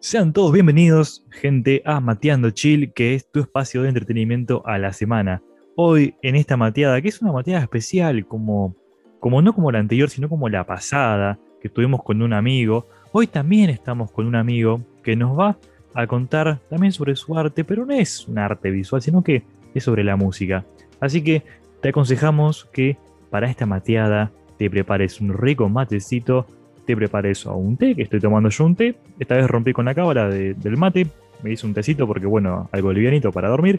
[0.00, 4.92] Sean todos bienvenidos, gente, a Mateando Chill, que es tu espacio de entretenimiento a la
[4.92, 5.42] semana.
[5.74, 8.76] Hoy, en esta mateada, que es una mateada especial, como,
[9.18, 12.86] como no como la anterior, sino como la pasada, que estuvimos con un amigo.
[13.10, 15.58] Hoy también estamos con un amigo que nos va
[15.94, 19.42] a contar también sobre su arte, pero no es un arte visual, sino que
[19.74, 20.64] es sobre la música.
[21.00, 21.42] Así que
[21.82, 22.96] te aconsejamos que
[23.30, 26.46] para esta mateada te prepares un rico matecito
[26.88, 28.94] te prepares o un té, que estoy tomando yo un té.
[29.18, 31.06] Esta vez rompí con la cámara del mate,
[31.42, 33.78] me hice un tecito porque, bueno, algo livianito para dormir.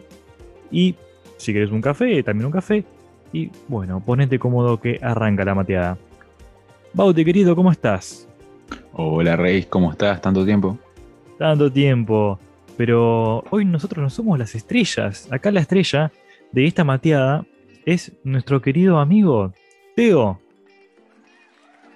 [0.69, 0.93] Y
[1.35, 2.85] si quieres un café, también un café.
[3.33, 5.97] Y bueno, ponete cómodo que arranca la mateada.
[6.93, 8.27] Bauti, querido, ¿cómo estás?
[8.93, 10.21] Hola, Reis, ¿cómo estás?
[10.21, 10.77] ¿Tanto tiempo?
[11.39, 12.39] Tanto tiempo.
[12.77, 15.27] Pero hoy nosotros no somos las estrellas.
[15.31, 16.11] Acá la estrella
[16.51, 17.43] de esta mateada
[17.87, 19.51] es nuestro querido amigo
[19.95, 20.39] Teo.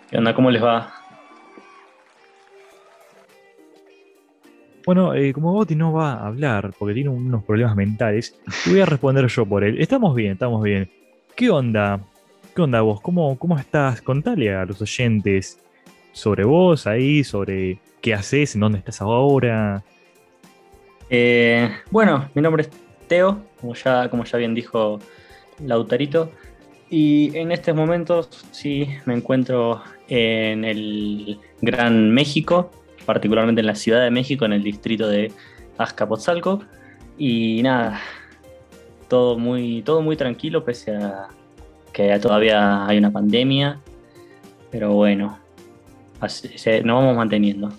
[0.10, 0.34] ¿Qué onda?
[0.34, 1.03] ¿Cómo les va?
[4.86, 8.86] Bueno, eh, como Bauti no va a hablar porque tiene unos problemas mentales, voy a
[8.86, 9.80] responder yo por él.
[9.80, 10.90] Estamos bien, estamos bien.
[11.36, 12.02] ¿Qué onda?
[12.54, 13.00] ¿Qué onda vos?
[13.02, 14.02] ¿Cómo, cómo estás?
[14.02, 15.60] Contale a los oyentes
[16.12, 19.84] sobre vos ahí, sobre qué haces, en dónde estás ahora.
[21.10, 22.70] Eh, bueno, mi nombre es
[23.08, 25.00] Teo, como ya, como ya bien dijo
[25.60, 26.30] Lautarito.
[26.90, 32.70] Y en estos momentos sí me encuentro en el Gran México,
[33.06, 35.32] particularmente en la Ciudad de México, en el distrito de
[35.78, 36.64] Azcapotzalco.
[37.18, 38.00] Y nada,
[39.08, 41.28] todo muy, todo muy tranquilo, pese a
[41.92, 43.80] que todavía hay una pandemia.
[44.72, 45.40] Pero bueno,
[46.20, 46.50] así,
[46.84, 47.72] nos vamos manteniendo.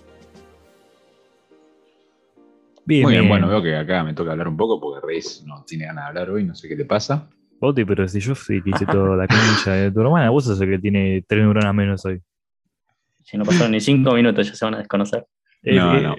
[2.86, 5.64] Bien, muy bien, bueno, veo que acá me toca hablar un poco porque Reis no
[5.66, 7.28] tiene ganas de hablar hoy, no sé qué te pasa.
[7.58, 10.68] Boti, pero si yo fui hice toda la cancha de tu hermana, vos sos el
[10.68, 12.20] que tiene tres neuronas menos hoy.
[13.24, 15.26] Si no pasaron ni cinco minutos, ya se van a desconocer.
[15.66, 16.14] No, no.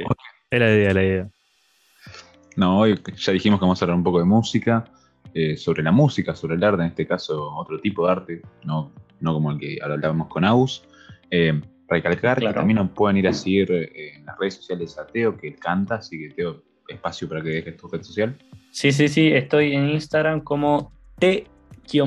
[0.50, 1.30] Es la idea, la idea.
[2.56, 4.86] No, hoy ya dijimos que vamos a hablar un poco de música,
[5.36, 8.92] eh, sobre la música, sobre el arte, en este caso otro tipo de arte, no,
[9.20, 10.84] no como el que hablábamos con Aus.
[11.30, 15.06] Eh, recalcar que también nos pueden ir a seguir eh, en las redes sociales a
[15.06, 18.36] Teo, que él canta, así que Teo, espacio para que dejes tu red social.
[18.72, 22.06] Sí, sí, sí, estoy en Instagram como T-Masun,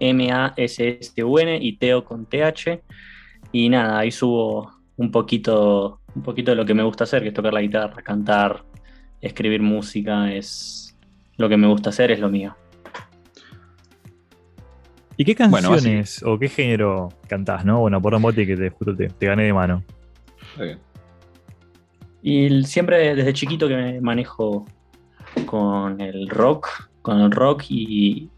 [0.00, 2.80] M-A-S-S-U-N y Teo con TH.
[3.52, 7.28] Y nada, ahí subo un poquito, un poquito de lo que me gusta hacer, que
[7.28, 8.64] es tocar la guitarra, cantar,
[9.20, 10.96] escribir música, es
[11.36, 12.56] lo que me gusta hacer, es lo mío.
[15.18, 17.80] ¿Y qué canciones o qué género cantás, no?
[17.80, 19.82] Bueno, por un que te, te, te, gané de mano.
[22.22, 24.66] Y siempre desde chiquito que me manejo
[25.46, 28.28] con el rock, con el rock y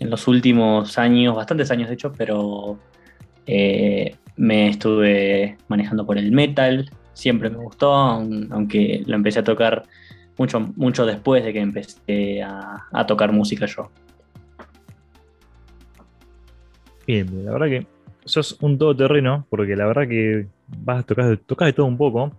[0.00, 2.78] en los últimos años, bastantes años de hecho, pero
[3.46, 9.84] eh, me estuve manejando por el metal, siempre me gustó, aunque lo empecé a tocar
[10.38, 13.90] mucho, mucho después de que empecé a, tocar música yo.
[17.06, 17.86] Bien, la verdad que
[18.24, 20.46] sos un todoterreno, porque la verdad que
[20.78, 22.32] vas a tocar, tocas de todo un poco.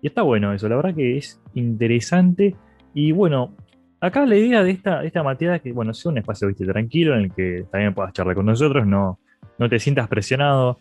[0.00, 2.56] Y está bueno eso, la verdad que es interesante.
[2.94, 3.54] Y bueno,
[4.00, 6.66] acá la idea de esta, esta materia es que, bueno, sea un espacio ¿viste?
[6.66, 9.18] tranquilo en el que también puedas charlar con nosotros, no,
[9.58, 10.78] no te sientas presionado.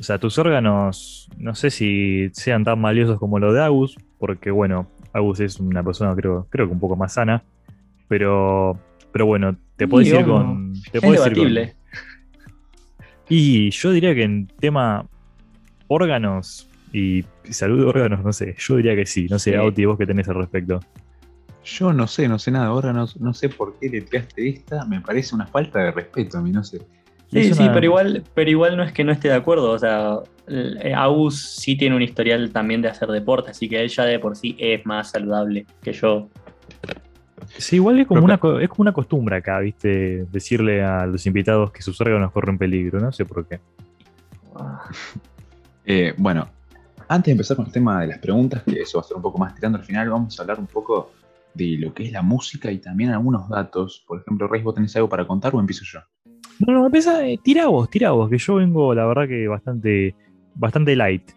[0.00, 4.50] O sea, tus órganos, no sé si sean tan valiosos como los de Agus, porque
[4.50, 7.42] bueno, Agus es una persona creo, creo que un poco más sana,
[8.06, 8.78] pero,
[9.12, 10.74] pero bueno, te puedes ir con...
[10.92, 11.74] Te es debatible.
[13.28, 15.04] Y yo diría que en tema
[15.88, 19.98] órganos y salud de órganos, no sé, yo diría que sí, no sé, Auti, vos
[19.98, 20.80] qué tenés al respecto.
[21.64, 24.84] Yo no sé, no sé nada ahora, no, no sé por qué le pegaste esta,
[24.86, 26.80] me parece una falta de respeto a mí, no sé.
[27.30, 29.70] Sí, sí, pero igual, pero igual no es que no esté de acuerdo.
[29.72, 30.18] O sea,
[30.96, 34.36] Agus sí tiene un historial también de hacer deporte, así que él ya de por
[34.36, 36.28] sí es más saludable que yo.
[37.56, 40.26] Sí, igual es como, una, es como una costumbre acá, ¿viste?
[40.30, 43.60] Decirle a los invitados que sus órganos corren peligro, no sé por qué.
[45.84, 46.48] Eh, bueno,
[47.08, 49.22] antes de empezar con el tema de las preguntas, que eso va a ser un
[49.22, 51.12] poco más tirando al final, vamos a hablar un poco
[51.54, 54.04] de lo que es la música y también algunos datos.
[54.06, 56.00] Por ejemplo, Reis, ¿vos tenés algo para contar o empiezo yo?
[56.66, 60.14] No, no, empieza, eh, tira vos, tira vos, que yo vengo, la verdad que bastante,
[60.54, 61.30] bastante light.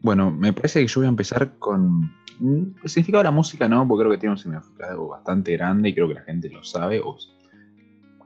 [0.00, 3.86] Bueno, me parece que yo voy a empezar con el significado de la música, ¿no?
[3.86, 7.00] Porque creo que tiene un significado bastante grande y creo que la gente lo sabe,
[7.00, 7.16] o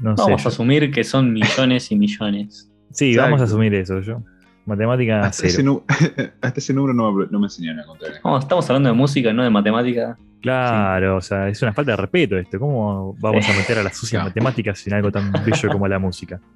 [0.00, 0.22] No sé.
[0.22, 0.48] Vamos a yo.
[0.48, 2.68] asumir que son millones y millones.
[2.90, 3.30] Sí, Exacto.
[3.30, 4.20] vamos a asumir eso yo.
[4.66, 5.64] Matemática Hasta ese, cero.
[5.64, 5.84] nu-
[6.42, 8.10] hasta ese número no, me- no me enseñaron a contar.
[8.22, 10.18] Vamos, estamos hablando de música, no de matemática.
[10.42, 12.58] Claro, o sea, es una falta de respeto esto.
[12.58, 14.28] ¿Cómo vamos a meter a las sucias Claro.
[14.30, 16.40] matemáticas en algo tan bello como la música?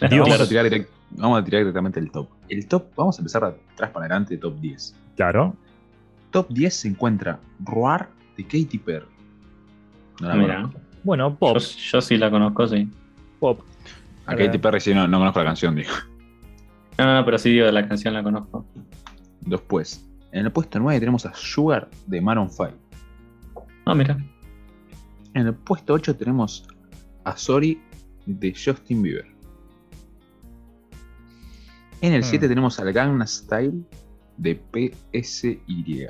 [0.00, 0.28] Claro, Dios.
[0.28, 2.28] Vamos a, tirar direct- vamos a tirar directamente el top.
[2.48, 4.96] El top, vamos a empezar atrás para adelante, top 10.
[5.14, 5.54] Claro.
[6.32, 9.06] Top 10 se encuentra Roar de Katy Perry.
[10.20, 10.80] No la Mira, conozco.
[11.04, 12.88] Bueno, yo, pop, yo sí la conozco, sí.
[13.38, 13.60] pop.
[14.26, 15.90] A Katy Perry sí, no, no conozco la canción, digo.
[16.98, 18.66] No, no, no, pero sí digo, la canción la conozco.
[19.42, 22.72] Después, en el puesto 9 tenemos a Sugar de Maroon 5.
[23.84, 24.16] Ah, mira.
[25.34, 26.66] En el puesto 8 tenemos
[27.24, 27.80] a Sorry
[28.24, 29.26] de Justin Bieber.
[32.00, 32.24] En el Hmm.
[32.24, 33.72] 7 tenemos al Gangnam Style
[34.36, 34.60] de
[35.12, 36.06] PSY.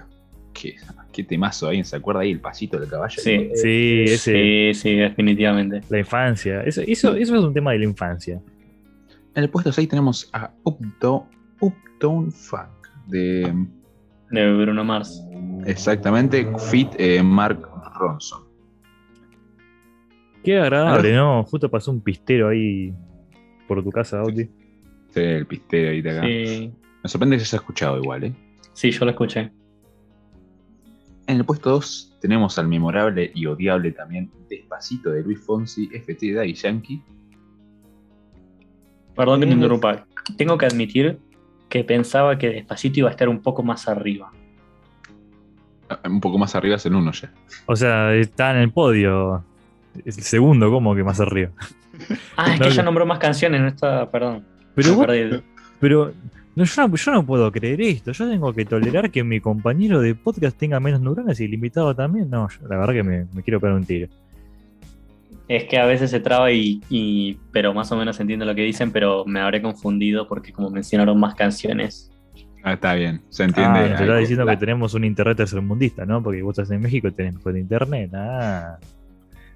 [0.52, 0.74] ¿Qué,
[1.12, 3.20] qué temazo ahí, ¿se acuerda ahí el pasito del caballo?
[3.20, 3.50] Sí.
[3.54, 5.82] Sí, ese, Sí, sí, definitivamente.
[5.90, 6.62] la infancia.
[6.62, 8.40] Eso, eso, eso es un tema de la infancia.
[9.36, 11.24] En el puesto 6 tenemos a Uptown,
[11.60, 13.54] Uptown Funk de
[14.30, 15.22] De Bruno Mars.
[15.66, 17.60] exactamente Fit eh, Mark
[17.98, 18.44] Ronson.
[20.42, 21.44] Qué agradable, ¿no?
[21.44, 22.94] Justo pasó un pistero ahí
[23.68, 24.48] por tu casa, Audi.
[25.10, 26.26] Sí, el pistero ahí de acá.
[26.26, 26.72] Sí,
[27.02, 28.34] Me sorprende que se haya escuchado igual, ¿eh?
[28.72, 29.52] sí, yo lo escuché.
[31.26, 36.26] En el puesto 2 tenemos al memorable y odiable también Despacito de Luis Fonsi, FT
[36.26, 37.02] de Daddy Yankee.
[39.16, 40.06] Perdón que te interrumpa.
[40.36, 41.18] Tengo que admitir
[41.68, 44.30] que pensaba que Despacito iba a estar un poco más arriba.
[45.88, 47.32] Ah, Un poco más arriba es el 1 ya.
[47.66, 49.44] O sea, está en el podio.
[50.04, 51.50] Es el segundo, como que más arriba.
[52.36, 52.86] Ah, es No, que ya no.
[52.86, 54.44] nombró más canciones, no está, perdón.
[54.74, 55.42] Pero, Me vos- perdí.
[55.80, 56.12] pero
[56.54, 58.12] no, yo, no, yo no puedo creer esto.
[58.12, 61.94] Yo tengo que tolerar que mi compañero de podcast tenga menos neuronas y el invitado
[61.94, 62.28] también.
[62.28, 64.08] No, yo- la verdad que me, me quiero pegar un tiro.
[65.48, 68.62] Es que a veces se traba y, y- pero más o menos entiendo lo que
[68.62, 72.10] dicen, pero me habré confundido porque como mencionaron más canciones.
[72.64, 73.78] Ah, está bien, se entiende.
[73.78, 76.20] Ah, te está Ahí, diciendo la- que tenemos un internet tercermundista, ¿no?
[76.22, 78.10] Porque vos estás en México y tenés mejor internet.
[78.12, 78.76] Ah.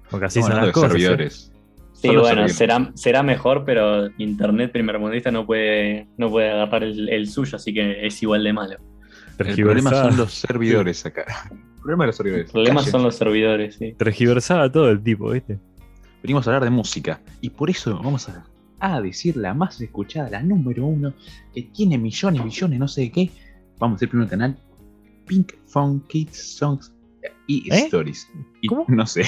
[0.09, 0.89] Porque así estamos son las hablando de cosas.
[0.89, 0.91] ¿eh?
[0.91, 1.51] servidores.
[1.93, 2.55] Sí, Solo bueno, servidores.
[2.55, 7.73] será, será mejor, pero Internet primermundista no puede, no puede agarrar el, el suyo, así
[7.73, 8.77] que es igual de malo.
[9.37, 11.25] El problema son los servidores acá.
[11.51, 12.45] El problema de los servidores.
[12.45, 12.91] El problema Cállense.
[12.91, 13.93] son los servidores, sí.
[13.97, 15.57] tergiversada todo el tipo, ¿viste?
[16.21, 17.21] Venimos a hablar de música.
[17.41, 18.45] Y por eso vamos a,
[18.79, 21.13] a decir la más escuchada, la número uno,
[21.53, 23.31] que tiene millones, millones, no sé de qué.
[23.79, 24.57] Vamos a hacer primero el canal.
[25.25, 26.93] Pink Fun Kids Songs
[27.47, 27.85] y ¿Eh?
[27.85, 28.27] Stories.
[28.61, 28.85] Y ¿Cómo?
[28.87, 29.23] no sé.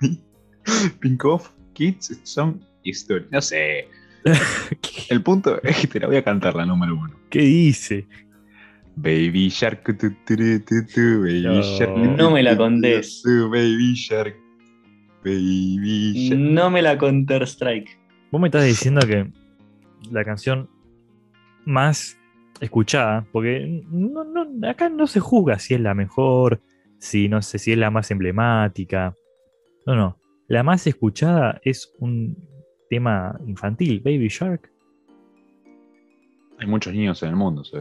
[1.00, 3.30] Pink Off Kids Song y Stories.
[3.30, 3.88] No sé.
[5.08, 7.14] El punto es que te la voy a cantar la número uno.
[7.30, 8.06] ¿Qué dice?
[8.96, 11.62] Baby Shark, tu, tu, tu, tu, tu, Baby No.
[11.62, 11.96] Shark.
[11.96, 13.22] No me la contés.
[13.24, 14.36] Baby Shark.
[15.30, 16.40] Baby Shark.
[16.40, 17.98] No me la Counter Strike.
[18.30, 19.28] Vos me estás diciendo que
[20.10, 20.68] la canción
[21.64, 22.16] más
[22.60, 26.60] escuchada, porque no, no, acá no se juzga si es la mejor,
[26.98, 29.16] si no sé si es la más emblemática.
[29.84, 30.18] No, no.
[30.48, 32.36] La más escuchada es un
[32.88, 34.70] tema infantil, Baby Shark.
[36.58, 37.78] Hay muchos niños en el mundo, ¿sí?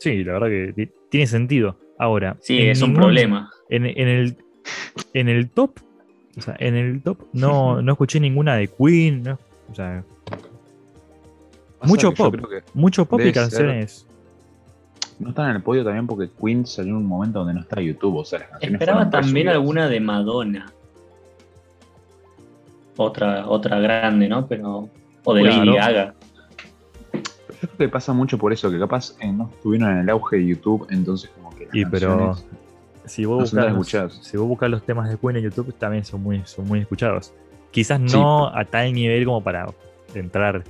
[0.00, 1.78] Sí, la verdad que ti- tiene sentido.
[1.98, 3.50] Ahora, Sí, es un problema.
[3.70, 4.36] En, en el,
[5.14, 5.78] en el top,
[6.36, 9.38] o sea, en el top no, no escuché ninguna de Queen, no-
[9.70, 10.04] o sea,
[11.82, 12.34] Mucho pop.
[12.34, 14.06] creo que mucho pop y canciones.
[15.18, 17.80] no están en el podio también porque Queen salió en un momento donde no está
[17.80, 18.16] YouTube.
[18.16, 20.66] O sea, las canciones Esperaba también alguna de Madonna.
[22.96, 24.46] Otra, otra grande, ¿no?
[24.46, 24.88] Pero.
[25.24, 25.64] O de Claro.
[25.64, 26.14] Lady Gaga.
[27.12, 27.20] Yo
[27.68, 30.46] creo que pasa mucho por eso, que capaz eh, no estuvieron en el auge de
[30.46, 32.36] YouTube, entonces como que las Y pero
[33.06, 36.22] si vos, no buscas, si vos buscas los temas de Queen en YouTube también son
[36.22, 37.32] muy, son muy escuchados.
[37.70, 39.66] Quizás no a tal nivel como para
[40.14, 40.62] entrar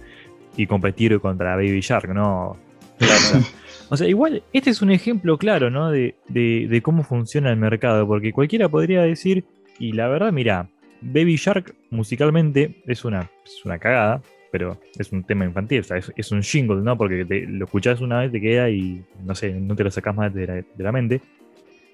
[0.56, 2.56] y competir contra Baby Shark, ¿no?
[2.98, 3.44] Claro.
[3.90, 5.90] O sea, igual, este es un ejemplo claro, ¿no?
[5.90, 9.44] De, de- de cómo funciona el mercado, porque cualquiera podría decir,
[9.78, 10.68] y la verdad, mira,
[11.02, 15.98] Baby Shark musicalmente es una, es una cagada, pero es un tema infantil, o sea,
[15.98, 16.96] es, es un jingle, ¿no?
[16.96, 20.14] Porque te- lo escuchás una vez, te queda y, no sé, no te lo sacás
[20.16, 21.20] más de la, de la mente.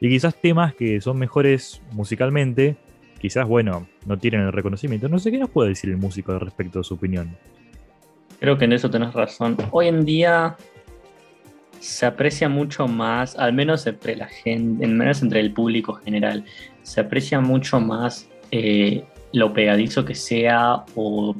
[0.00, 2.76] Y quizás temas que son mejores musicalmente,
[3.20, 5.08] quizás, bueno, no tienen el reconocimiento.
[5.08, 7.36] No sé qué nos puede decir el músico respecto a su opinión.
[8.40, 9.56] Creo que en eso tenés razón.
[9.70, 10.56] Hoy en día
[11.80, 16.44] se aprecia mucho más, al menos entre la gente, al menos entre el público general,
[16.82, 21.36] se aprecia mucho más eh, lo pegadizo que sea o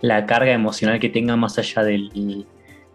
[0.00, 2.46] la carga emocional que tenga más allá del,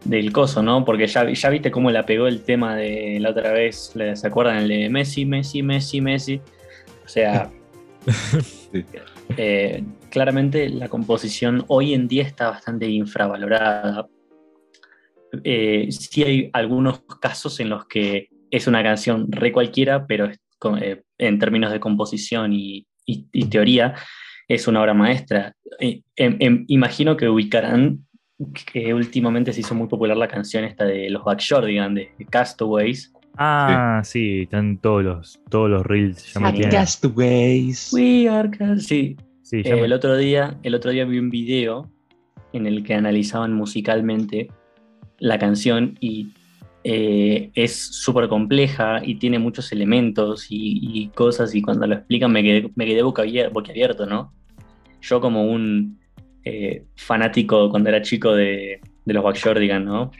[0.07, 0.85] del coso, ¿no?
[0.85, 4.57] Porque ya, ya viste cómo la pegó el tema de la otra vez, ¿se acuerdan?
[4.57, 6.41] El de Messi, Messi, Messi, Messi.
[7.05, 7.51] O sea,
[9.37, 14.07] eh, claramente la composición hoy en día está bastante infravalorada.
[15.43, 20.29] Eh, sí hay algunos casos en los que es una canción re cualquiera, pero
[20.81, 22.87] eh, en términos de composición y,
[23.49, 23.95] teoría
[24.47, 25.53] es una obra maestra.
[25.79, 28.06] Em, em, imagino que ubicarán
[28.71, 33.13] que últimamente se hizo muy popular la canción esta de los Backshordigan, de Castaways.
[33.37, 36.33] Ah, sí, están todos los, todos los reels.
[36.71, 37.93] Castaways.
[37.93, 39.17] We are Sí.
[39.43, 41.89] sí eh, el, otro día, el otro día vi un video
[42.53, 44.49] en el que analizaban musicalmente
[45.19, 46.29] la canción y
[46.83, 52.43] eh, es súper compleja y tiene muchos elementos y, cosas y cuando lo explican me
[52.43, 54.33] quedé, me quedé boquiabierto, ¿no?
[55.01, 55.99] Yo como un
[56.47, 60.11] eh, fanático cuando era chico de, de los Backshordigan, ¿no?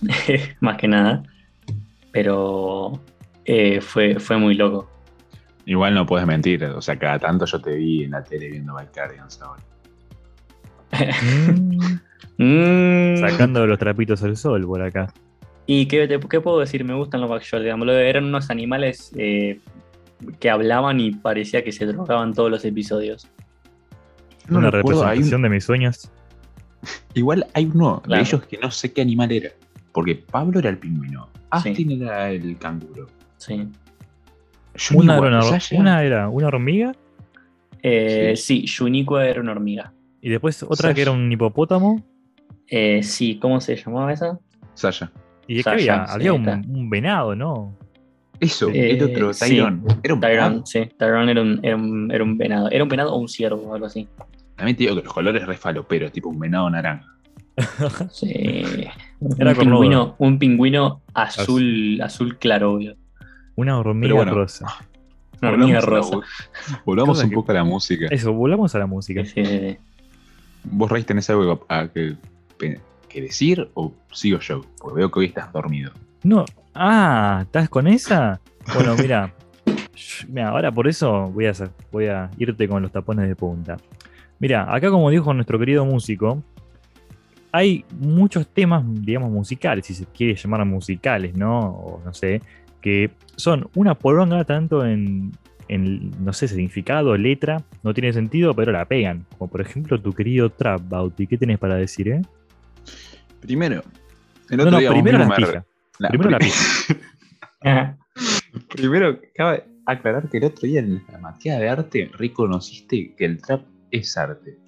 [0.60, 1.22] Más que nada.
[2.12, 3.00] Pero
[3.44, 4.90] eh, fue, fue muy loco.
[5.66, 8.74] Igual no puedes mentir, o sea, cada tanto yo te vi en la tele viendo
[8.74, 9.62] Backyardigans ahora.
[12.36, 13.18] Mm.
[13.18, 15.06] Sacando los trapitos al sol por acá.
[15.66, 16.82] ¿Y qué, qué puedo decir?
[16.82, 17.86] Me gustan los Backshordigans.
[17.86, 19.60] Eran unos animales eh,
[20.40, 23.28] que hablaban y parecía que se drogaban todos los episodios.
[24.48, 26.10] Una representación de mis sueños.
[27.14, 29.50] Igual hay uno de ellos que no sé qué animal era.
[29.92, 31.28] Porque Pablo era el pingüino.
[31.50, 33.06] Austin era el canguro.
[33.36, 33.68] Sí.
[34.92, 35.40] Una era
[35.72, 36.92] una, era una hormiga.
[37.82, 39.92] Eh, sí, Yuniqua era una hormiga.
[40.20, 42.02] Y después otra que era un hipopótamo.
[42.66, 44.38] Eh, sí, ¿cómo se llamaba esa?
[44.74, 45.12] Sasha.
[45.46, 46.04] ¿Y de qué había?
[46.04, 47.76] Había un, venado, ¿no?
[48.40, 49.82] Eso, el eh, otro, Tyrone.
[50.02, 50.88] ¿Era un Tyrone, sí.
[50.98, 52.70] Tyrone era un, era, un, era un venado.
[52.70, 54.08] Era un venado o un ciervo o algo así.
[54.56, 55.58] También te digo que los colores re
[55.88, 57.14] pero tipo un venado naranja.
[58.10, 58.86] sí.
[59.38, 62.78] Era un pingüino, un pingüino azul, azul claro,
[63.56, 64.66] Una hormiga rosa.
[65.40, 66.18] Una hormiga rosa.
[66.84, 68.06] Volvamos un poco a la música.
[68.10, 69.22] Eso, volvamos a la música.
[70.64, 72.16] ¿Vos, Rey, tenés algo que,
[72.58, 74.62] que, decir o sigo yo?
[74.78, 75.92] Porque veo que hoy estás dormido.
[76.22, 76.44] No.
[76.74, 78.40] Ah, ¿estás con esa?
[78.74, 79.32] Bueno, mira.
[80.28, 81.52] mira, ahora por eso voy a,
[81.92, 83.76] voy a irte con los tapones de punta.
[84.38, 86.42] Mira, acá como dijo nuestro querido músico,
[87.52, 91.60] hay muchos temas, digamos, musicales, si se quiere llamar musicales, ¿no?
[91.60, 92.42] O no sé,
[92.80, 95.32] que son una poronga tanto en,
[95.68, 99.24] no sé, significado, letra, no tiene sentido, pero la pegan.
[99.38, 101.26] Como por ejemplo tu querido Trap, Bauti.
[101.26, 102.22] ¿Qué tenés para decir, eh?
[103.40, 103.82] Primero,
[104.50, 105.64] el otro no, no, primero la pija.
[106.10, 107.96] primero la pija.
[108.74, 113.40] primero, cabe aclarar que el otro día en la materia de arte reconociste que el
[113.40, 113.62] trap
[113.98, 114.58] es arte.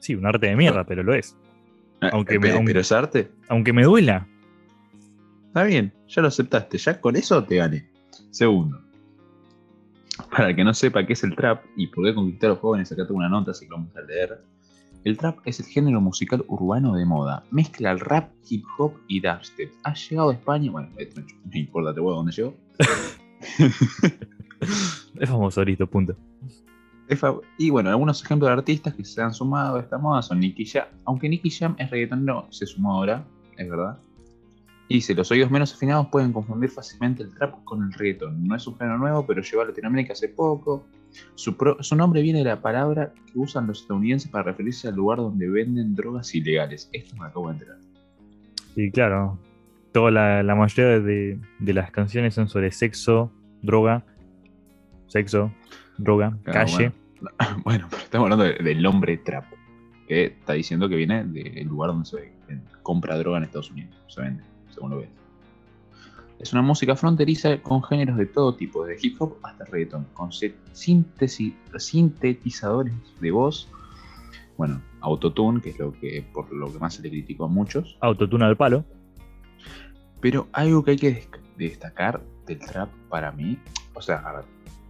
[0.00, 1.36] Sí, un arte de mierda, pero lo es.
[2.00, 3.30] Ah, aunque me, pero es arte.
[3.48, 4.26] Aunque me duela.
[5.48, 6.78] Está bien, ya lo aceptaste.
[6.78, 7.90] Ya con eso te gané.
[8.30, 8.80] Segundo.
[10.30, 12.60] Para el que no sepa qué es el trap y por qué conquistar a los
[12.60, 14.40] jóvenes, acá tengo una nota, así que lo vamos a leer.
[15.04, 17.44] El trap es el género musical urbano de moda.
[17.50, 19.72] Mezcla el rap, hip hop y dubstep.
[19.84, 20.70] Ha llegado a España.
[20.70, 22.54] Bueno, esto no importa, te voy a dónde llegó.
[25.20, 26.16] es famoso ahorita, punto.
[27.58, 30.66] Y bueno, algunos ejemplos de artistas que se han sumado a esta moda son Nicky
[30.66, 30.86] Jam.
[31.04, 33.24] Aunque Nicky Jam es no se sumó ahora,
[33.56, 33.98] es verdad.
[34.88, 38.46] Y dice, los oídos menos afinados pueden confundir fácilmente el trap con el reggaeton.
[38.46, 40.86] No es un género nuevo, pero llegó a Latinoamérica hace poco.
[41.34, 41.56] Su,
[41.96, 45.94] nombre viene de la palabra que usan los estadounidenses para referirse al lugar donde venden
[45.96, 46.88] drogas ilegales.
[46.92, 47.78] Esto me acabo de enterar.
[48.74, 49.38] Sí, claro.
[49.92, 53.32] Toda la, mayoría de, las canciones son sobre sexo,
[53.62, 54.04] droga,
[55.08, 55.50] sexo,
[55.98, 56.92] droga, calle.
[57.64, 57.86] Bueno.
[57.90, 59.46] pero estamos hablando del hombre trap,
[60.06, 62.32] que está diciendo que viene del lugar donde se
[62.82, 65.08] compra droga en Estados Unidos, se vende, según lo ves.
[66.38, 70.30] Es una música fronteriza con géneros de todo tipo, desde hip hop hasta reggaeton, con
[70.72, 73.70] sintetizadores de voz,
[74.58, 77.96] bueno, autotune, que es lo que por lo que más se le criticó a muchos.
[78.00, 78.84] Autotune al palo.
[80.20, 83.58] Pero algo que hay que destacar del trap para mí,
[83.94, 84.44] o sea, a ver,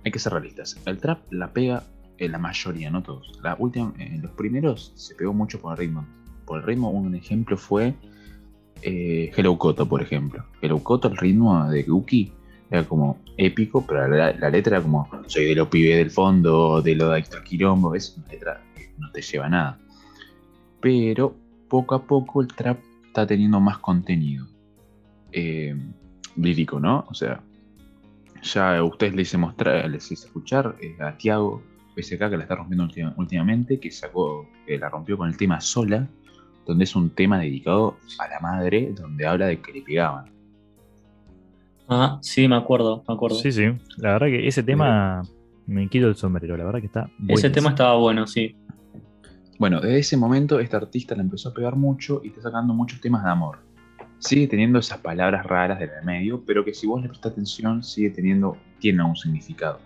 [0.06, 0.80] hay que ser realistas.
[0.86, 1.82] El trap la pega
[2.18, 3.40] en la mayoría, no todos.
[3.42, 6.06] La última, en los primeros se pegó mucho por el ritmo.
[6.46, 7.92] Por el ritmo, un ejemplo fue
[8.82, 10.44] eh, Hello Koto, por ejemplo.
[10.62, 12.32] Hello Koto, el ritmo de Guki
[12.70, 16.94] era como épico, pero la, letra era como soy de los pibes del fondo, de
[16.94, 19.78] lo de extra quilombo, es una letra que no te lleva a nada.
[20.80, 21.34] Pero
[21.68, 24.46] poco a poco el trap está teniendo más contenido
[25.32, 25.76] eh,
[26.36, 27.04] lírico, ¿no?
[27.08, 27.40] O sea,
[28.42, 31.62] ya ustedes les hice mostrar, les hice escuchar eh, a Tiago
[31.96, 35.60] PSK que la está rompiendo última- últimamente, que sacó, que la rompió con el tema
[35.60, 36.08] Sola,
[36.66, 40.30] donde es un tema dedicado a la madre, donde habla de que le pegaban.
[41.88, 43.36] Ah, sí, me acuerdo, me acuerdo.
[43.36, 43.64] Sí, sí.
[43.98, 45.22] La verdad que ese tema
[45.66, 46.56] me quito el sombrero.
[46.56, 47.02] La verdad que está.
[47.04, 47.52] Ese buenísimo.
[47.54, 48.56] tema estaba bueno, sí.
[49.58, 53.00] Bueno, desde ese momento este artista la empezó a pegar mucho y está sacando muchos
[53.00, 53.60] temas de amor.
[54.18, 58.10] Sigue teniendo esas palabras raras del medio, pero que si vos le prestas atención sigue
[58.10, 59.78] teniendo, tiene un significado.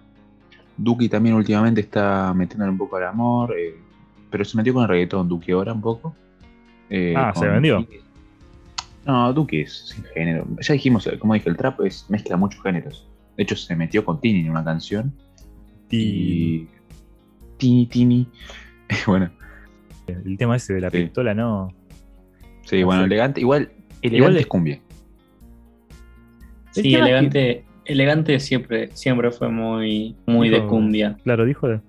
[0.77, 3.75] Duki también últimamente está metiéndole un poco al amor, eh,
[4.31, 6.15] pero se metió con el reggaetón Duki ahora un poco.
[6.89, 7.87] Eh, Ah, ¿se vendió?
[9.05, 10.47] No, Duki es sin género.
[10.61, 13.07] Ya dijimos, eh, como dije, el trap es mezcla muchos géneros.
[13.37, 15.13] De hecho, se metió con Tini en una canción.
[15.91, 16.67] Y.
[17.59, 18.29] Tini, Tini.
[19.07, 19.31] bueno,
[20.07, 20.99] el tema ese de la Sí.
[21.03, 21.69] pistola, no.
[22.65, 23.41] sí, bueno, elegante.
[23.41, 23.71] Igual,
[24.03, 24.81] elegante Igual es cumbia.
[26.73, 31.17] Sí, que- elegante, elegante siempre, siempre fue muy, muy de cumbia.
[31.25, 31.69] Claro, dijo.
[31.69, 31.81] de-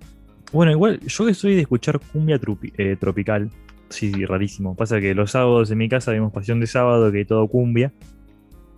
[0.52, 2.40] Bueno, igual, yo que soy de escuchar cumbia
[2.78, 3.50] eh, tropical.
[3.90, 4.76] Sí, sí, rarísimo.
[4.76, 7.92] Pasa que los sábados en mi casa vemos Pasión de Sábado, que todo cumbia.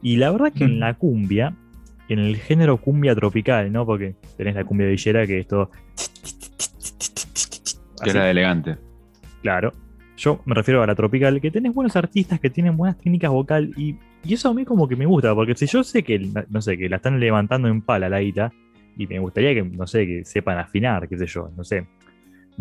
[0.01, 1.55] Y la verdad que en la cumbia,
[2.09, 3.85] en el género cumbia tropical, ¿no?
[3.85, 5.69] Porque tenés la cumbia villera que es todo.
[8.03, 8.77] Que era de elegante.
[9.41, 9.71] Claro.
[10.23, 13.71] Yo me refiero a la tropical, que tenés buenos artistas que tienen buenas técnicas vocal
[13.75, 16.17] y, y eso a mí como que me gusta, porque si yo sé que,
[16.49, 18.53] no sé, que la están levantando en pala la guita
[18.95, 21.85] y me gustaría que, no sé, que sepan afinar, qué sé yo, no sé.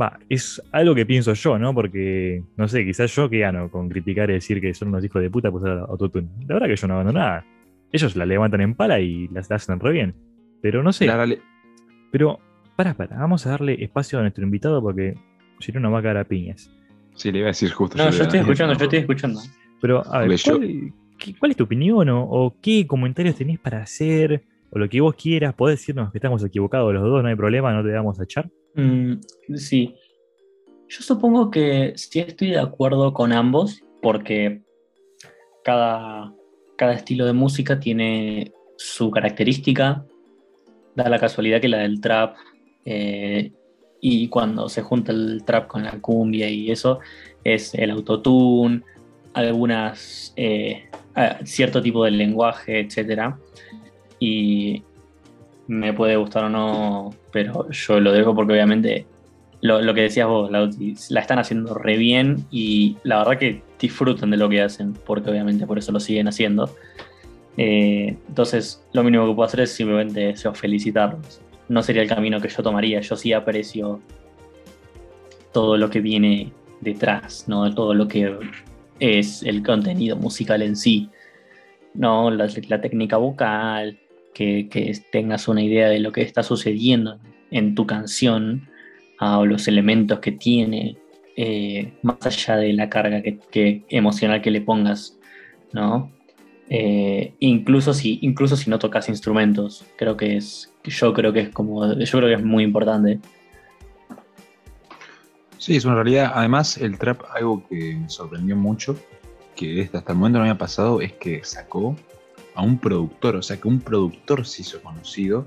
[0.00, 1.73] Va, es algo que pienso yo, ¿no?
[1.73, 5.23] Porque, no sé, quizás yo que gano con criticar y decir que son unos hijos
[5.23, 6.28] de puta usar autotune.
[6.49, 7.45] La verdad que yo no gano nada.
[7.92, 10.16] Ellos la levantan en pala y las hacen re bien.
[10.62, 11.07] Pero no sé.
[11.07, 11.28] La
[12.11, 12.40] Pero,
[12.75, 15.14] para, para, vamos a darle espacio a nuestro invitado porque
[15.61, 16.73] si no nos va a caer a piñas.
[17.14, 17.97] Sí, le iba a decir justo.
[17.99, 19.40] No, yo a estoy escuchando, yo estoy escuchando.
[19.81, 23.37] Pero, a ver, Porque yo- ¿cuál, qué- cuál es tu opinión o, o qué comentarios
[23.37, 24.45] tenés para hacer?
[24.71, 27.73] O lo que vos quieras, podés decirnos que estamos equivocados los dos, no hay problema,
[27.73, 28.49] no te vamos a echar.
[28.75, 29.14] Mm,
[29.57, 29.95] sí.
[30.88, 34.62] Yo supongo que sí estoy de acuerdo con ambos, porque
[35.64, 36.35] cada,
[36.77, 40.05] cada estilo de música tiene su característica.
[40.94, 42.37] Da la casualidad que la del trap,
[42.85, 43.53] eh,
[44.05, 46.99] y cuando se junta el trap con la cumbia y eso,
[47.45, 48.83] es el autotune,
[49.33, 50.88] algunas eh,
[51.45, 53.38] cierto tipo de lenguaje, etcétera.
[54.19, 54.83] Y
[55.69, 59.07] me puede gustar o no, pero yo lo dejo porque obviamente
[59.61, 64.37] lo, que decías vos, la están haciendo re bien y la verdad que disfrutan de
[64.37, 66.75] lo que hacen, porque obviamente por eso lo siguen haciendo.
[67.57, 71.41] Eh, entonces, lo mínimo que puedo hacer es simplemente felicitarlos.
[71.68, 74.01] No sería el camino que yo tomaría, yo sí aprecio
[75.53, 77.72] todo lo que viene detrás, ¿no?
[77.75, 78.37] Todo lo que
[79.01, 81.09] es el contenido musical en sí,
[81.94, 82.31] ¿no?
[82.31, 83.98] La, la técnica vocal,
[84.35, 87.18] que, que tengas una idea de lo que está sucediendo
[87.51, 88.68] en tu canción
[89.18, 90.96] ah, o los elementos que tiene,
[91.37, 95.18] eh, más allá de la carga que, que emocional que le pongas,
[95.72, 96.11] ¿no?
[96.68, 101.48] Eh, incluso, si, incluso si no tocas instrumentos, creo que es, yo creo que es
[101.51, 103.20] como, yo creo que es muy importante.
[105.59, 106.33] Sí, es una realidad.
[106.35, 108.96] Además, el trap, algo que me sorprendió mucho,
[109.55, 111.94] que hasta el momento no había pasado, es que sacó
[112.55, 115.46] a un productor, o sea, que un productor se hizo conocido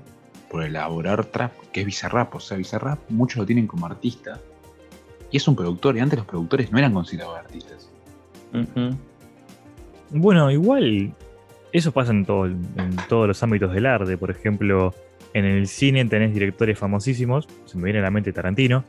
[0.50, 2.34] por elaborar trap, que es Bizarrap.
[2.34, 4.40] O sea, Bizarrap muchos lo tienen como artista,
[5.30, 7.90] y es un productor, y antes los productores no eran considerados artistas.
[10.10, 11.12] Bueno, igual
[11.72, 14.16] eso pasa en, todo- en todos los ámbitos del arte.
[14.16, 14.94] Por ejemplo,
[15.34, 18.84] en el cine tenés directores famosísimos, se me viene a la mente Tarantino,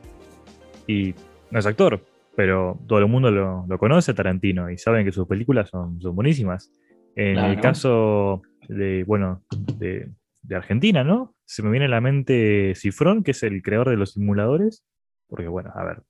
[0.86, 1.14] y
[1.50, 2.00] no es actor,
[2.36, 6.00] pero todo el mundo lo, lo conoce a Tarantino y saben que sus películas son,
[6.00, 6.70] son buenísimas.
[7.14, 9.42] En el caso de, bueno,
[9.76, 10.08] de,
[10.42, 11.34] de Argentina, ¿no?
[11.44, 14.84] Se me viene a la mente Cifrón, que es el creador de los simuladores,
[15.26, 16.02] porque bueno, a ver,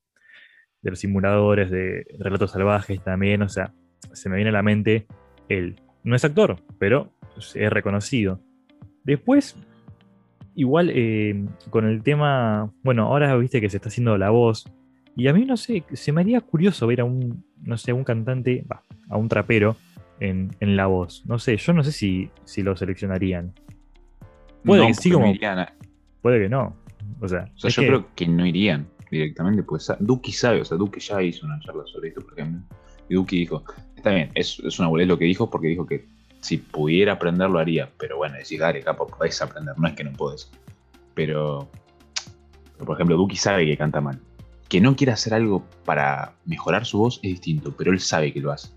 [0.83, 3.73] de los simuladores, de relatos salvajes también, o sea,
[4.12, 5.06] se me viene a la mente
[5.48, 5.80] él.
[6.04, 8.40] No es actor, pero es reconocido.
[9.04, 9.56] Después,
[10.54, 14.64] igual eh, con el tema, bueno, ahora viste que se está haciendo la voz,
[15.16, 17.94] y a mí no sé, se me haría curioso ver a un, no sé, a
[17.94, 18.64] un cantante,
[19.08, 19.76] a un trapero
[20.20, 21.24] en, en la voz.
[21.26, 23.52] No sé, yo no sé si, si lo seleccionarían.
[24.64, 25.34] Puede No, que sí, no como-
[26.22, 26.76] Puede que no.
[27.20, 30.61] O sea, o sea, es yo que- creo que no irían directamente, pues Duki sabe,
[30.61, 32.61] o sea, Duki ya hizo una charla sobre esto, por ejemplo.
[33.09, 33.64] Y Duki dijo,
[33.97, 36.07] está bien, es, es una boludez lo que dijo, porque dijo que
[36.40, 40.05] si pudiera aprender lo haría, pero bueno, decís, dale, capo, podés aprender, no es que
[40.05, 40.51] no podés.
[41.14, 41.68] Pero,
[42.79, 44.21] por ejemplo, Duki sabe que canta mal.
[44.68, 48.40] Que no quiera hacer algo para mejorar su voz es distinto, pero él sabe que
[48.40, 48.68] lo hace.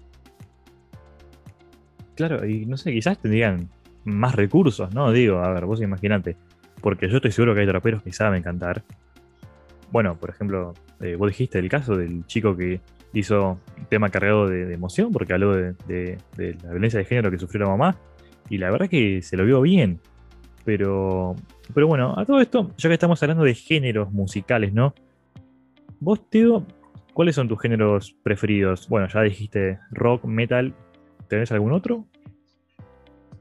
[2.16, 3.70] Claro, y no sé, quizás tendrían
[4.04, 5.12] más recursos, ¿no?
[5.12, 6.38] Digo, a ver, vos imaginate.
[6.82, 8.84] Porque yo estoy seguro que hay traperos que saben cantar.
[9.92, 12.80] bueno, por ejemplo, eh, vos dijiste el caso del chico que
[13.14, 17.64] hizo un tema cargado de, emoción porque habló de, la violencia de género que sufrió
[17.66, 17.96] la mamá
[18.50, 20.00] y la verdad que se lo vio bien.
[20.64, 21.36] Pero,
[21.74, 24.94] pero bueno, a todo esto, ya que estamos hablando de géneros musicales, ¿no?
[26.00, 26.66] Vos, Teo,
[27.14, 28.88] ¿cuáles son tus géneros preferidos?
[28.88, 30.74] Bueno, ya dijiste rock, metal,
[31.28, 32.06] ¿tenés algún otro?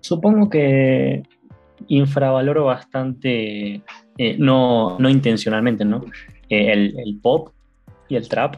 [0.01, 1.23] Supongo que
[1.89, 3.83] infravaloro bastante,
[4.19, 6.05] eh, no, no, intencionalmente, ¿no?
[6.49, 7.51] Eh, el, pop
[8.09, 8.57] y el trap,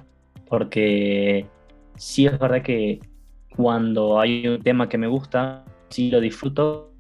[0.53, 1.47] porque
[1.97, 3.01] sí es verdad que
[3.57, 6.93] cuando hay un tema que me gusta, sí lo disfruto.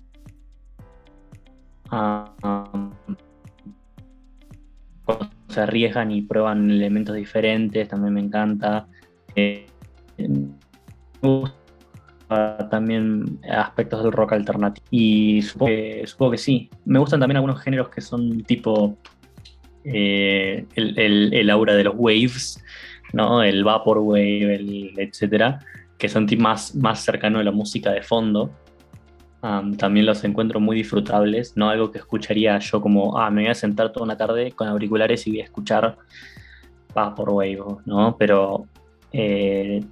[1.87, 2.97] cuando
[5.49, 8.89] se arriesgan y prueban elementos diferentes, también me encanta.
[9.37, 9.67] Eh,
[12.71, 14.87] también aspectos del rock alternativo.
[14.91, 16.71] Y supongo que, sí.
[16.87, 18.97] Me gustan también algunos géneros que son tipo
[19.85, 22.63] eh, el, aura de los waves,
[23.13, 23.43] ¿no?
[23.43, 25.61] El vaporwave, el, etcétera,
[25.99, 28.51] que son más, más cercanos a la música de fondo.
[29.77, 33.55] también los encuentro muy disfrutables, no algo que escucharía yo como, ah, me voy a
[33.55, 35.97] sentar toda una tarde con auriculares y voy a escuchar
[36.95, 38.17] Vaporwave, ¿no?
[38.19, 38.67] Pero,
[39.13, 39.83] eh,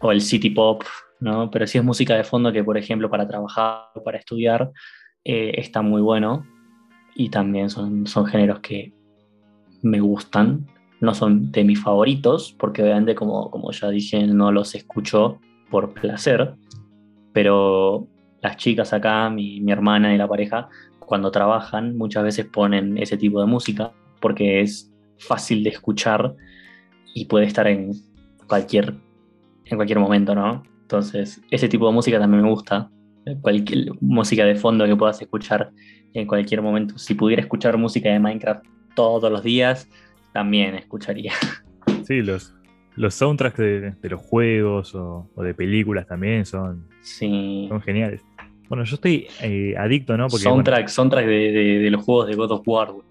[0.00, 0.82] o el city pop,
[1.20, 1.50] ¿no?
[1.50, 4.70] Pero sí es música de fondo que, por ejemplo, para trabajar o para estudiar
[5.24, 6.46] eh, está muy bueno.
[7.14, 8.92] Y también son, son géneros que
[9.82, 10.66] me gustan.
[11.00, 15.38] No son de mis favoritos, porque obviamente, como, como ya dije, no los escucho
[15.70, 16.54] por placer.
[17.32, 18.06] Pero
[18.42, 23.16] las chicas acá, mi, mi hermana y la pareja, cuando trabajan, muchas veces ponen ese
[23.16, 26.34] tipo de música porque es fácil de escuchar
[27.14, 27.92] y puede estar en
[28.46, 28.94] cualquier,
[29.64, 30.62] en cualquier momento, ¿no?
[30.82, 32.90] Entonces, ese tipo de música también me gusta.
[33.42, 35.72] Cualquier música de fondo que puedas escuchar
[36.14, 36.98] en cualquier momento.
[36.98, 39.88] Si pudiera escuchar música de Minecraft todos los días,
[40.32, 41.32] también escucharía.
[42.04, 42.54] Sí, los,
[42.96, 48.22] los soundtracks de, los juegos o, de películas también son, son geniales.
[48.68, 50.26] Bueno, yo estoy eh, adicto, ¿no?
[50.26, 52.90] Porque, soundtrack, soundtrack de, los juegos de God of War.
[52.90, 53.04] Uh.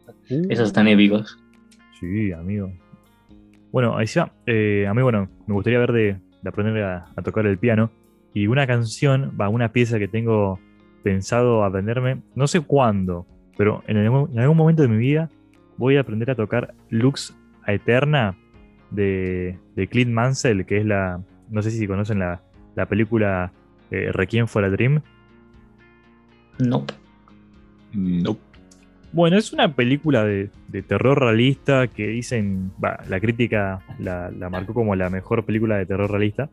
[0.50, 1.38] Esos están épicos.
[2.00, 2.74] Sí, amigo.
[3.72, 4.08] Bueno, ahí
[4.48, 7.92] eh, a mí, bueno, me gustaría ver de, de aprender a, tocar el piano.
[8.34, 10.60] Y una canción, va, una pieza que tengo
[11.04, 13.26] pensado aprenderme, no sé cuándo,
[13.58, 15.30] pero en, algún momento de mi vida
[15.80, 17.34] voy a aprender a tocar Lux
[17.66, 18.36] Eterna
[18.92, 22.42] de, de Clint Mansell, que es la, no sé si conocen la,
[22.88, 23.52] película
[23.92, 25.02] eh, Requiem for a Dream.
[26.60, 26.86] No.
[27.94, 28.38] No.
[29.12, 30.50] Bueno, es una película de,
[30.88, 36.50] terror realista que dicen, la crítica la, marcó como la mejor película de terror realista.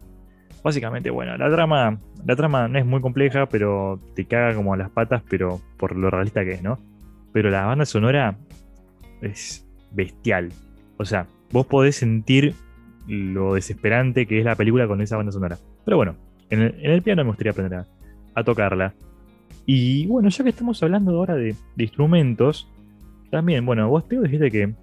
[0.62, 4.76] Básicamente, bueno, la trama, la trama no es muy compleja, pero te caga como a
[4.76, 6.78] las patas, pero por lo realista que es, ¿no?
[7.32, 8.36] Pero la banda sonora
[9.26, 10.50] es bestial.
[10.96, 12.54] O sea, vos podés sentir
[13.06, 15.58] lo desesperante que es la película con esa banda sonora.
[15.84, 16.16] Pero bueno,
[16.50, 17.84] en el, piano me gustaría aprender
[18.34, 18.94] a tocarla.
[19.66, 22.68] Y bueno, ya que estamos hablando ahora de, instrumentos,
[23.30, 24.74] también, bueno, vos te dijiste que,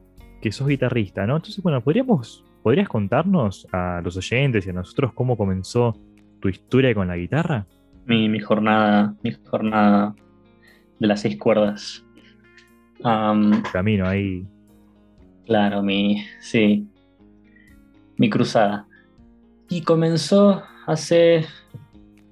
[0.42, 1.38] que sos guitarrista, ¿no?
[1.38, 5.98] Entonces, bueno, ¿podríamos, ¿podrías contarnos a los oyentes y a nosotros cómo comenzó
[6.42, 7.66] tu historia con la guitarra?
[8.06, 10.14] Mi, mi jornada, mi jornada
[11.00, 12.06] de las seis cuerdas.
[13.72, 14.46] Camino ahí.
[15.46, 16.88] Claro, mi, sí,
[18.18, 18.88] mi cruzada.
[19.70, 21.46] Y comenzó hace,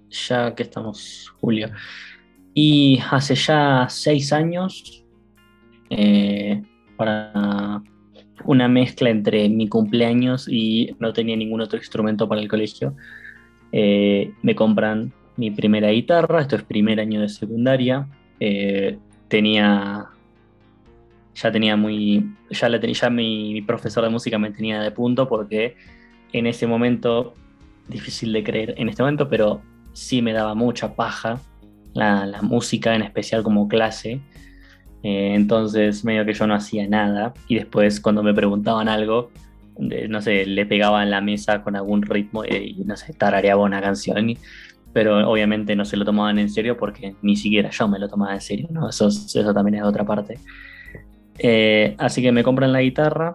[0.09, 1.69] ya que estamos, Julio,
[2.53, 5.05] y hace ya seis años,
[5.89, 6.61] eh,
[6.95, 7.81] para
[8.45, 12.95] una mezcla entre mi cumpleaños y no tenía ningún otro instrumento para el colegio,
[13.71, 18.07] eh, me compran mi primera guitarra, esto es primer año de secundaria,
[18.39, 20.07] eh, tenía,
[21.33, 24.91] ya tenía muy, ya, la tenía, ya mi, mi, profesor de música me tenía de
[24.91, 25.75] punto porque
[26.33, 27.33] en ese momento,
[27.87, 29.61] difícil de creer en este momento, pero
[29.93, 31.39] sí me daba mucha paja
[31.93, 34.21] la, música, en especial como clase.
[35.03, 37.33] Eh, entonces, medio que yo no hacía nada.
[37.47, 39.31] Y después, cuando me preguntaban algo,
[39.77, 43.81] no sé, le pegaba en la mesa con algún ritmo y, no sé, tarareaba una
[43.81, 44.33] canción.
[44.93, 48.33] pero obviamente no se lo tomaban en serio porque ni siquiera yo me lo tomaba
[48.33, 48.89] en serio, ¿no?
[48.89, 50.37] Eso, eso también es de otra parte.
[51.43, 53.33] Eh, así que me compran la guitarra.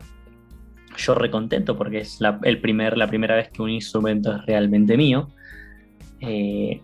[0.97, 4.97] Yo recontento porque es la, el primer, la primera vez que un instrumento es realmente
[4.97, 5.29] mío.
[6.21, 6.81] Eh,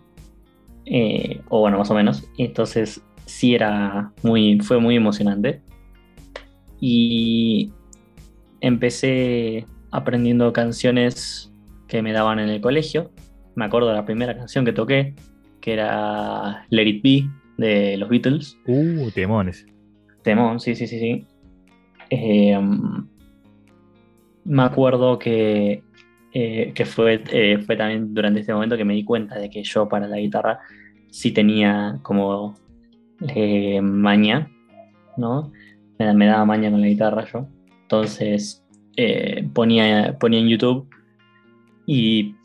[0.85, 2.29] eh, o bueno, más o menos.
[2.37, 5.61] Entonces sí era muy, fue muy emocionante.
[6.81, 7.71] Y
[8.59, 11.53] empecé aprendiendo canciones
[11.87, 13.11] que me daban en el colegio.
[13.55, 15.15] Me acuerdo de la primera canción que toqué,
[15.61, 18.57] que era Let It Be de los Beatles.
[18.67, 19.65] Uh, temones.
[20.23, 21.27] Temón, sí, sí, sí, sí.
[22.09, 22.59] Eh,
[24.45, 25.83] me acuerdo que,
[26.33, 29.63] eh, que fue, eh, fue también durante este momento que me di cuenta de que
[29.63, 30.59] yo para la guitarra
[31.09, 32.55] sí tenía como
[33.35, 34.49] eh, maña,
[35.17, 35.51] ¿no?
[35.99, 37.47] Me, daba maña con la guitarra yo.
[37.83, 38.65] Entonces
[39.53, 40.89] ponía, ponía en YouTube
[41.85, 42.35] y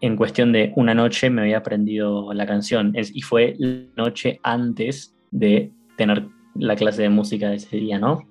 [0.00, 2.92] en cuestión de una noche me había aprendido la canción.
[2.94, 6.28] y fue la noche antes de tener
[6.60, 8.28] la clase de música de ese día, ¿no?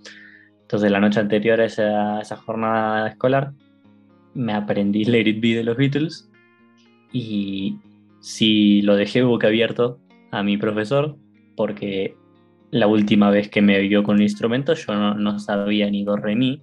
[0.62, 3.54] Entonces la noche anterior a esa, esa jornada escolar
[4.34, 6.30] me aprendí Let It Be de los Beatles
[7.12, 7.78] y
[8.22, 10.00] si lo dejé boca abierto
[10.32, 11.18] a mi profesor
[11.56, 12.16] porque
[12.72, 16.16] la última vez que me vio con un instrumento yo no, no sabía ni do
[16.16, 16.62] re mi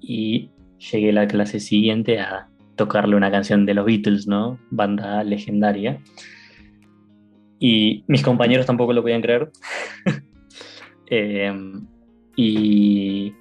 [0.00, 4.58] y llegué a la clase siguiente a tocarle una canción de los Beatles, ¿no?
[4.70, 6.00] Banda legendaria.
[7.58, 9.50] Y mis compañeros tampoco lo podían creer.
[11.06, 11.86] Em,
[12.36, 13.34] y,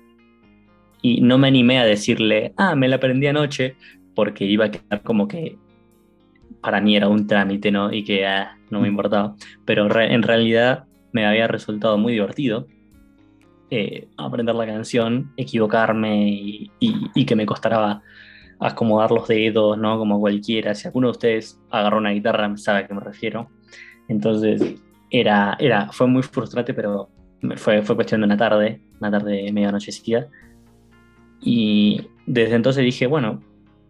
[1.02, 3.76] y no me animé a decirle, ah, me la aprendí anoche,
[4.16, 5.58] porque iba a quedar como que
[6.62, 7.92] para mí era un trámite, ¿no?
[7.92, 9.36] Y que ah, no me importaba.
[9.66, 12.68] Pero en realidad me había resultado muy divertido
[13.76, 18.04] eh, aprender la canción, equivocarme y, y, que me costara
[18.60, 19.98] acomodar los dedos, ¿no?
[19.98, 20.76] Como cualquiera.
[20.76, 23.50] Si alguno de ustedes agarró una guitarra, sabe a qué me refiero.
[24.08, 24.76] Entonces,
[25.10, 27.10] era, era, fue muy frustrante, pero
[27.56, 30.28] fue, fue cuestión de una tarde, una tarde media anochecida.
[31.42, 33.42] Y desde entonces dije, bueno,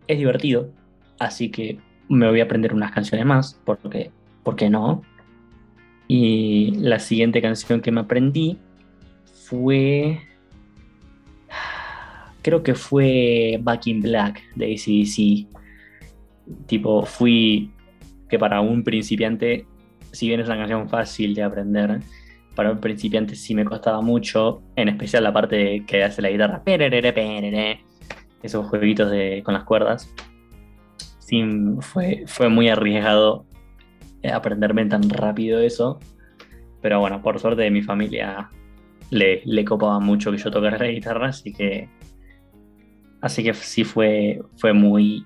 [0.07, 0.71] es divertido,
[1.19, 4.11] así que me voy a aprender unas canciones más, porque,
[4.43, 5.03] ¿por qué no?
[6.07, 8.57] Y la siguiente canción que me aprendí
[9.45, 10.19] fue.
[12.41, 16.67] Creo que fue Back in Black de ACDC.
[16.67, 17.71] Tipo, fui.
[18.29, 19.65] Que para un principiante,
[20.11, 22.01] si bien es una canción fácil de aprender,
[22.55, 26.63] para un principiante sí me costaba mucho, en especial la parte que hace la guitarra,
[28.41, 30.13] esos jueguitos de, con las cuerdas.
[31.19, 31.43] Sí,
[31.79, 33.45] fue, muy arriesgado
[34.21, 35.99] eh, aprenderme tan rápido eso,
[36.81, 38.49] pero bueno, por suerte mi familia
[39.09, 41.89] le, copaba mucho que yo tocara la guitarra, así que
[43.21, 44.41] así que sí fue
[44.73, 45.25] muy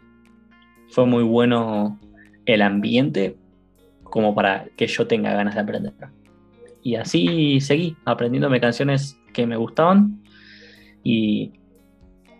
[0.89, 1.99] fue muy bueno
[2.45, 3.37] el ambiente
[4.03, 5.93] como para que yo tenga ganas de aprender
[6.87, 10.23] y así seguí aprendiéndome canciones que me gustaban
[11.03, 11.51] y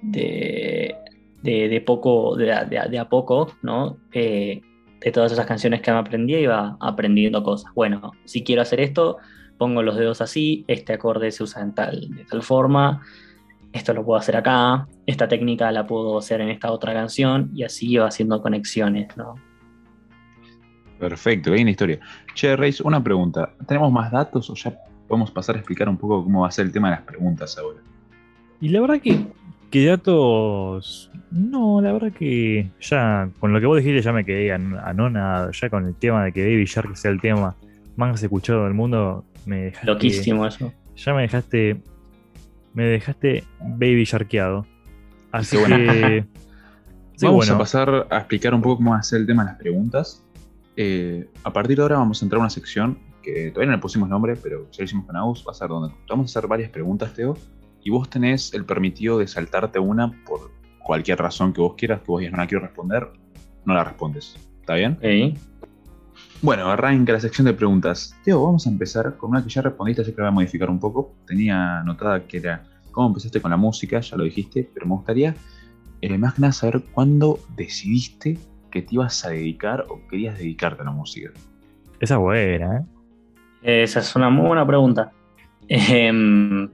[0.02, 0.96] de,
[1.44, 3.98] de, poco, de, a poco, ¿no?
[4.14, 4.62] Eh,
[5.02, 7.74] de todas esas canciones que me aprendí iba aprendiendo cosas.
[7.76, 9.18] Bueno, si quiero hacer esto,
[9.58, 13.02] pongo los dedos así, este acorde se usa en tal, de tal forma,
[13.74, 17.64] esto lo puedo hacer acá, esta técnica la puedo hacer en esta otra canción y
[17.64, 19.36] así iba haciendo conexiones, ¿no?
[21.00, 22.00] Perfecto, bien historia.
[22.34, 23.50] Che, Reis, una pregunta.
[23.68, 24.74] ¿Tenemos más datos o ya
[25.08, 27.58] podemos pasar a explicar un poco cómo va a ser el tema de las preguntas
[27.58, 27.80] ahora?
[28.60, 29.26] Y la verdad que,
[29.70, 31.12] que datos.
[31.32, 35.52] No, la verdad que ya con lo que vos dijiste ya me quedé anonado.
[35.52, 37.56] Ya con el tema de que Baby Shark sea el tema
[37.96, 39.88] más escuchado del mundo, me dejaste.
[39.88, 40.74] Loquísimo eso.
[40.96, 41.78] Ya me dejaste.
[42.74, 44.66] Me dejaste Baby Sharkeado.
[45.32, 46.26] Así que.
[47.22, 49.60] Vamos a pasar a explicar un poco cómo va a ser el tema de las
[49.60, 50.24] preguntas.
[50.80, 53.82] Eh, a partir de ahora vamos a entrar a una sección que todavía no le
[53.82, 56.48] pusimos nombre, pero ya lo hicimos con Agus, va a ser donde vamos a hacer
[56.48, 57.36] varias preguntas, Teo,
[57.84, 60.52] y vos tenés el permitido de saltarte una por
[60.84, 63.10] cualquier razón que vos quieras, que vos digas no la quiero responder,
[63.66, 64.38] no la respondes.
[64.62, 65.00] ¿Está bien?
[65.02, 65.34] Sí.
[66.44, 68.16] Bueno, arranca la sección de preguntas.
[68.24, 70.70] Teo, vamos a empezar con una que ya respondiste, así que la voy a modificar
[70.70, 71.16] un poco.
[71.26, 75.36] Tenía anotada que era cómo empezaste con la música, ya lo dijiste, pero me gustaría
[76.02, 78.38] eh, más que nada saber cuándo decidiste
[78.70, 81.32] que te ibas a dedicar o querías dedicarte a la música?
[82.00, 83.84] Esa es buena, ¿eh?
[83.84, 85.12] Esa es una muy buena pregunta.
[85.68, 86.70] Em,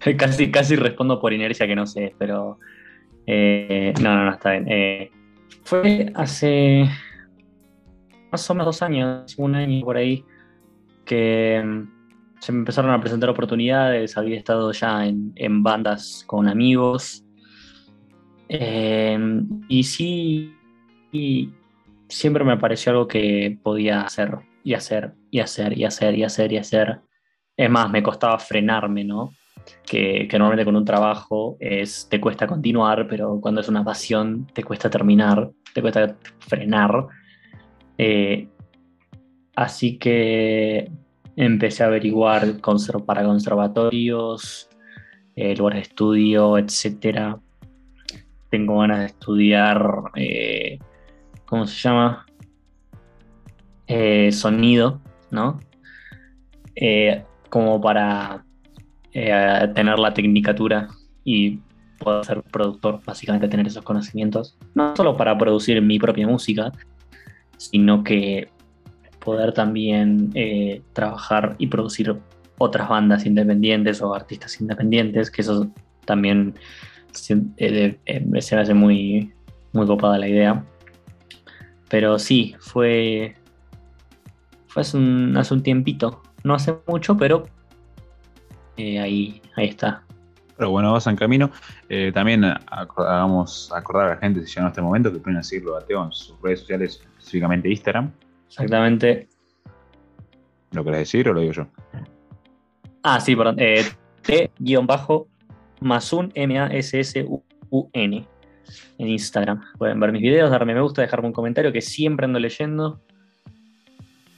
[0.16, 2.58] casi, casi respondo por inercia que no sé, pero
[3.26, 4.66] eh, no, no, no, está bien.
[4.68, 5.10] Eh,
[5.64, 6.88] fue hace
[8.30, 10.24] más o menos dos años, un año por ahí,
[11.04, 11.88] que em,
[12.40, 17.24] se me empezaron a presentar oportunidades, había estado ya en, en bandas con amigos.
[18.48, 20.54] Em, y sí,
[21.12, 21.52] y
[22.08, 26.52] siempre me pareció algo que podía hacer y hacer y hacer y hacer y hacer
[26.52, 27.00] y hacer.
[27.56, 29.32] Es más, me costaba frenarme, ¿no?
[29.86, 34.64] Que, normalmente con un trabajo es, te cuesta continuar, pero cuando es una pasión te
[34.64, 37.06] cuesta terminar, te cuesta frenar.
[37.98, 38.48] Eh,
[39.54, 40.90] así que
[41.36, 42.60] empecé a averiguar
[43.06, 44.68] para conservatorios,
[45.36, 47.36] eh, lugares de estudio, etc.
[48.50, 50.78] Tengo ganas de estudiar eh,
[51.52, 52.24] ¿cómo se llama?
[53.86, 55.60] Eh, sonido, ¿no?
[56.74, 58.42] Eh, como para
[59.12, 60.88] eh, tener la tecnicatura
[61.24, 61.58] y
[61.98, 66.72] poder ser productor, básicamente tener esos conocimientos, no solo para producir mi propia música,
[67.58, 68.48] sino que
[69.22, 70.32] poder también
[70.94, 72.16] trabajar y producir
[72.56, 75.70] otras bandas independientes o artistas independientes, que eso
[76.06, 76.54] también
[77.10, 79.34] se, me hace muy,
[79.74, 80.64] muy copada la idea.
[81.92, 83.36] Pero sí, fue,
[84.66, 87.46] fue hace un, hace un tiempito, no hace mucho, pero
[88.78, 90.02] ahí, ahí está.
[90.56, 91.50] Pero bueno, vas en camino.
[92.14, 95.82] también hagamos acordar a la gente, si llegó a este momento, que pueden seguirlo a
[95.82, 98.10] Teo en sus redes sociales, específicamente Instagram.
[98.48, 99.28] Exactamente.
[100.70, 101.66] ¿Lo querés decir o lo digo yo?
[103.02, 103.56] Ah, sí, perdón.
[103.58, 103.84] Eh,
[104.22, 105.28] T-Masun,
[106.34, 108.26] M-A-S-S-U-N,
[108.98, 109.60] en Instagram.
[109.78, 113.00] Pueden ver mis videos, darme me gusta, dejarme un comentario que siempre ando leyendo.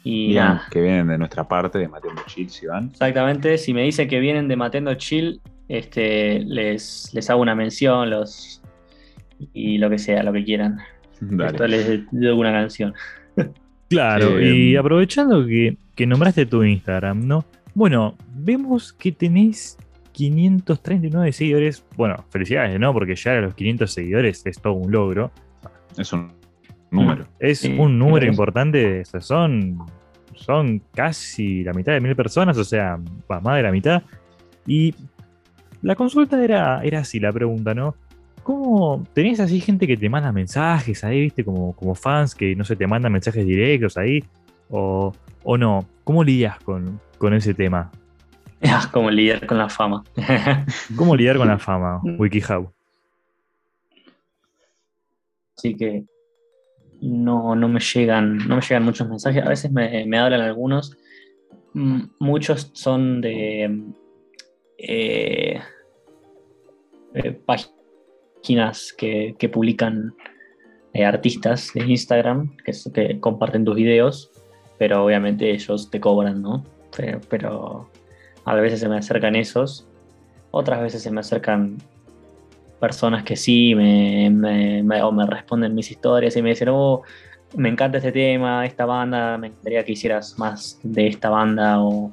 [0.02, 0.36] Y
[0.70, 2.90] que vienen de nuestra parte, de Matendo Chill, si van.
[2.90, 8.10] Exactamente, si me dicen que vienen de Matendo Chill, este, les, les hago una mención,
[8.10, 8.60] los
[9.52, 10.78] y lo que sea, lo que quieran.
[11.46, 12.94] Esto les doy una canción.
[13.90, 17.44] Claro, y aprovechando que, nombraste tu Instagram, ¿no?
[17.74, 19.78] Bueno, vemos que tenés
[20.14, 21.84] 539 seguidores.
[21.96, 22.92] Bueno, felicidades, ¿no?
[22.92, 25.30] Porque ya a los 500 seguidores es todo un logro.
[25.98, 26.32] Es un
[26.90, 27.26] número.
[27.38, 29.04] Es un número importante.
[29.20, 29.78] son,
[30.34, 32.98] son casi la mitad de mil personas, o sea,
[33.28, 34.02] más de la mitad.
[34.66, 34.94] Y
[35.82, 37.94] la consulta era, era así, la pregunta, ¿no?
[38.44, 42.64] ¿Cómo tenés así gente que te manda mensajes ahí, viste, como, como fans que no
[42.64, 44.22] sé, te mandan mensajes directos ahí?
[44.70, 45.12] ¿O,
[45.58, 45.86] no?
[46.04, 47.00] ¿Cómo lidias con,
[47.34, 47.90] ese tema?
[48.92, 50.04] ¿Cómo lidiar con la fama?
[50.96, 52.72] ¿Cómo lidiar con la fama, WikiHow?
[55.56, 56.04] Así que
[57.00, 59.44] no, no, me llegan, no me llegan muchos mensajes.
[59.44, 60.96] A veces me, hablan algunos.
[61.74, 63.82] Muchos son de
[64.78, 65.60] eh,
[67.14, 70.14] eh, páginas que, publican
[70.92, 74.30] eh, artistas de Instagram que, que, comparten tus videos,
[74.78, 76.64] pero obviamente ellos te cobran, ¿no?
[77.28, 77.90] Pero,
[78.44, 79.86] a veces se me acercan esos,
[80.50, 81.78] otras veces se me acercan
[82.80, 87.02] personas que sí me, me, o me responden mis historias y me dicen, oh,
[87.56, 92.12] me encanta este tema, esta banda, me encantaría que hicieras más de esta banda o,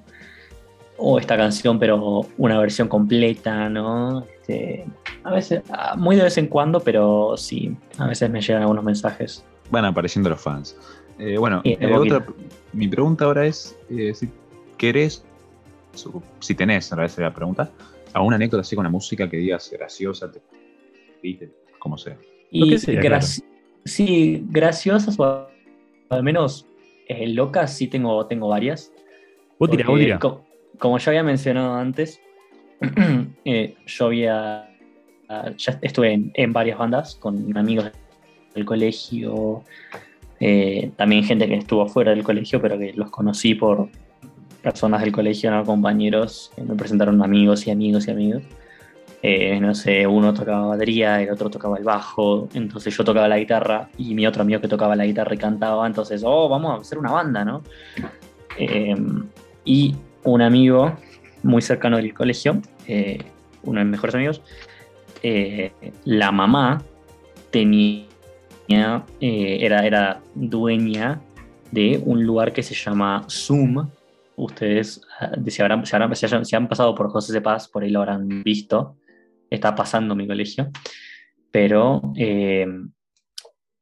[0.98, 4.24] o esta canción, pero una versión completa, ¿no?
[4.24, 4.86] Este,
[5.24, 5.64] a veces,
[5.98, 9.44] muy de vez en cuando, pero sí, a veces me llegan algunos mensajes.
[9.72, 10.78] Van apareciendo los fans.
[11.18, 11.78] Eh, bueno, eh,
[12.74, 14.30] mi pregunta ahora es eh, si
[14.78, 15.26] querés,
[16.40, 17.72] si tenés, en realidad la pregunta,
[18.14, 20.42] alguna anécdota así con la música que digas graciosa, te,
[21.80, 22.18] como sea.
[22.50, 22.78] Y
[23.84, 25.48] Sí, graciosas o
[26.10, 26.68] al menos
[27.10, 28.92] locas sí tengo, tengo varias.
[30.78, 32.22] como ya había mencionado antes,
[33.46, 34.70] Eh, yo había,
[35.30, 37.92] ah, ya estuve en, varias bandas con amigos
[38.56, 39.64] del colegio,
[40.40, 43.90] eh, también gente que estuvo fuera del colegio, pero que los conocí por
[44.62, 45.64] personas del colegio, ¿no?
[45.66, 48.44] compañeros, me presentaron amigos y amigos y amigos.
[49.24, 53.38] Eh, no sé, uno tocaba batería, el otro tocaba el bajo, entonces yo tocaba la
[53.38, 56.82] guitarra y mi otro amigo que tocaba la guitarra y cantaba, entonces, oh, vamos a
[56.82, 57.62] hacer una banda, ¿no?
[59.64, 60.96] y un amigo
[61.44, 63.20] muy cercano del colegio, eh,
[63.64, 64.42] uno de mis mejores amigos,
[65.24, 65.72] eh,
[66.06, 66.84] la mamá
[67.52, 68.06] tenía,
[69.20, 71.22] eh, era, era dueña
[71.72, 73.88] de un lugar que se llama Zoom.
[74.44, 78.44] Ustedes, ah, si, habrán, si, han pasado por José de Paz, por ahí lo habrán
[78.44, 78.98] visto.
[79.50, 80.70] Está pasando mi colegio.
[81.52, 82.02] Pero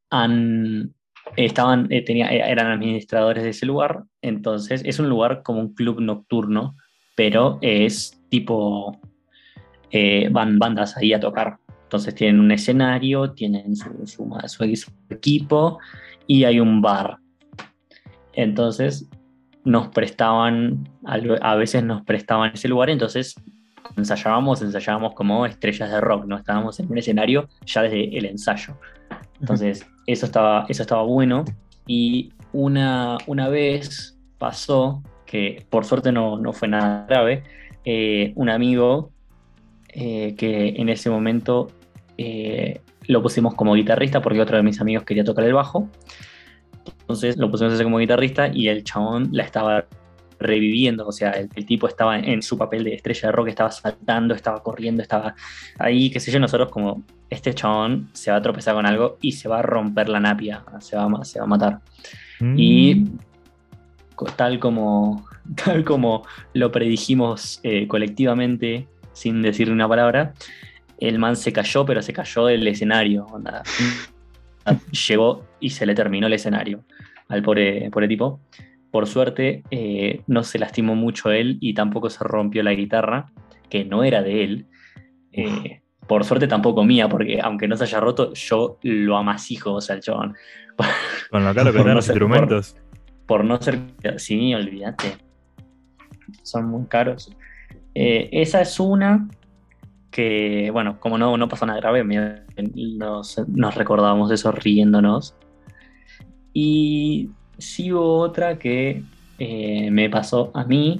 [0.09, 0.93] han,
[1.35, 4.03] estaban, tenía, eran administradores de ese lugar.
[4.21, 6.75] Entonces es un lugar como un club nocturno
[7.19, 8.97] pero es tipo,
[9.91, 11.57] eh, van bandas ahí a tocar.
[11.83, 15.79] Entonces tienen un escenario, tienen su, su, equipo
[16.27, 17.17] y hay un bar.
[18.31, 19.09] Entonces
[19.69, 23.35] nos prestaban, a veces nos prestaban ese lugar, entonces
[23.96, 26.37] ensayábamos, ensayábamos como estrellas de rock, ¿no?
[26.37, 28.79] Estábamos en un escenario ya desde el ensayo.
[29.39, 31.46] Entonces, eso estaba, eso estaba bueno.
[31.85, 37.43] Y una, una vez pasó que por suerte no, fue nada grave,
[37.85, 39.12] eh, un amigo
[39.89, 41.67] eh, que en ese momento
[42.17, 45.87] eh, lo pusimos como guitarrista porque otro de mis amigos quería tocar el bajo.
[47.10, 49.87] Entonces lo pusimos como guitarrista y el chabón la estaba
[50.39, 54.35] reviviendo, o sea, el, tipo estaba en su papel de estrella de rock, estaba saltando,
[54.35, 55.33] estaba corriendo, estaba
[55.79, 57.01] ahí, qué sé yo, nosotros como,
[57.31, 60.63] este chabón se va a tropezar con algo y se va a romper la napia,
[60.81, 61.79] se va, a matar.
[62.55, 63.05] Y
[64.35, 65.25] tal como,
[65.65, 70.35] tal como lo predijimos eh, colectivamente, sin decir una palabra,
[70.99, 73.25] el man se cayó, pero se cayó del escenario.
[73.25, 73.63] onda.
[75.07, 76.83] Llegó y se le terminó el escenario
[77.27, 78.39] al pobre, pobre tipo.
[78.91, 83.27] Por suerte, eh, no se lastimó mucho él y tampoco se rompió la guitarra,
[83.69, 84.65] que no era de él.
[85.31, 89.81] Eh, por suerte tampoco mía, porque aunque no se haya roto, yo lo amasijo, o
[89.81, 90.35] sea, el chabón.
[91.29, 92.75] Con lo caro que están los ser- instrumentos.
[93.27, 93.79] por no ser.
[94.17, 95.17] Sí, olvídate.
[96.41, 97.31] Son muy caros.
[97.93, 99.27] Eh, esa es una
[100.12, 102.03] que, bueno, como no, no pasó nada grave,
[102.73, 105.35] nos, nos recordábamos eso riéndonos.
[106.53, 109.03] Y sí hubo otra que
[109.37, 110.99] eh, me pasó a mí.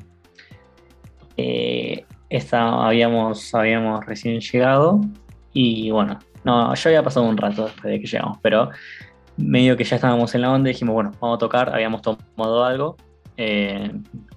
[1.38, 5.02] Eh, esta habíamos, habíamos recién llegado
[5.52, 8.70] y bueno, no, ya había pasado un rato después de que llegamos, pero
[9.38, 12.98] medio que ya estábamos en la onda dijimos, bueno, vamos a tocar, habíamos tomado algo,
[13.38, 13.92] eh,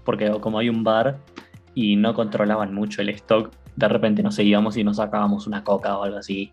[0.04, 1.18] porque como hay un bar
[1.74, 5.96] y no controlaban mucho el stock, de repente nos íbamos y nos sacábamos una coca
[5.98, 6.52] o algo así,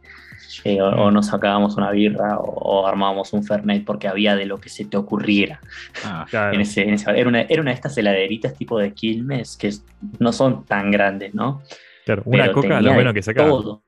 [0.63, 2.43] eh, o, o nos sacábamos una birra o,
[2.82, 5.59] o armábamos un Fernet porque había de lo que se te ocurriera.
[6.05, 6.53] Ah, Claro.
[6.55, 7.17] En ese, en ese bar.
[7.17, 9.72] era, una, era una de estas heladeritas tipo de Quilmes que
[10.20, 11.61] no son tan grandes, ¿no?
[12.05, 13.49] Claro, Una Pero coca, lo menos que sacaba.
[13.49, 13.84] todo.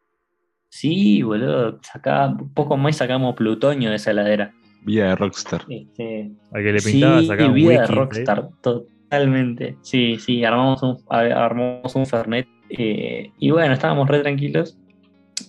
[0.69, 4.53] Sí, boludo, sacaba, poco más sacamos plutonio de esa heladera.
[4.83, 5.63] vida de rockstar.
[5.67, 7.75] Este, Al que le pintaba sí, sacaba un vida de.
[7.83, 7.87] ¿eh?
[7.87, 9.77] Rockstar, totalmente.
[9.81, 12.47] Sí, sí, armamos un, armamos un Fernet
[12.77, 14.77] eh, y bueno, estábamos re tranquilos.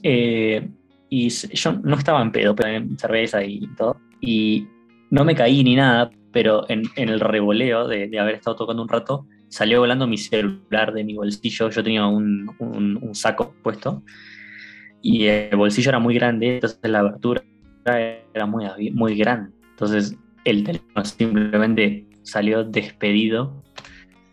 [0.02, 0.68] Eh,
[1.08, 3.98] y yo no estaba en pedo, pero en cerveza y todo.
[4.20, 4.66] Y
[5.10, 8.82] no me caí ni nada, pero en, en el revoleo de, de haber estado tocando
[8.82, 11.68] un rato, salió volando mi celular de mi bolsillo.
[11.70, 14.02] Yo tenía un, un- un saco puesto
[15.02, 17.42] y el bolsillo era muy grande, entonces la abertura
[18.34, 19.50] era muy, muy grande.
[19.70, 23.62] Entonces el teléfono simplemente salió despedido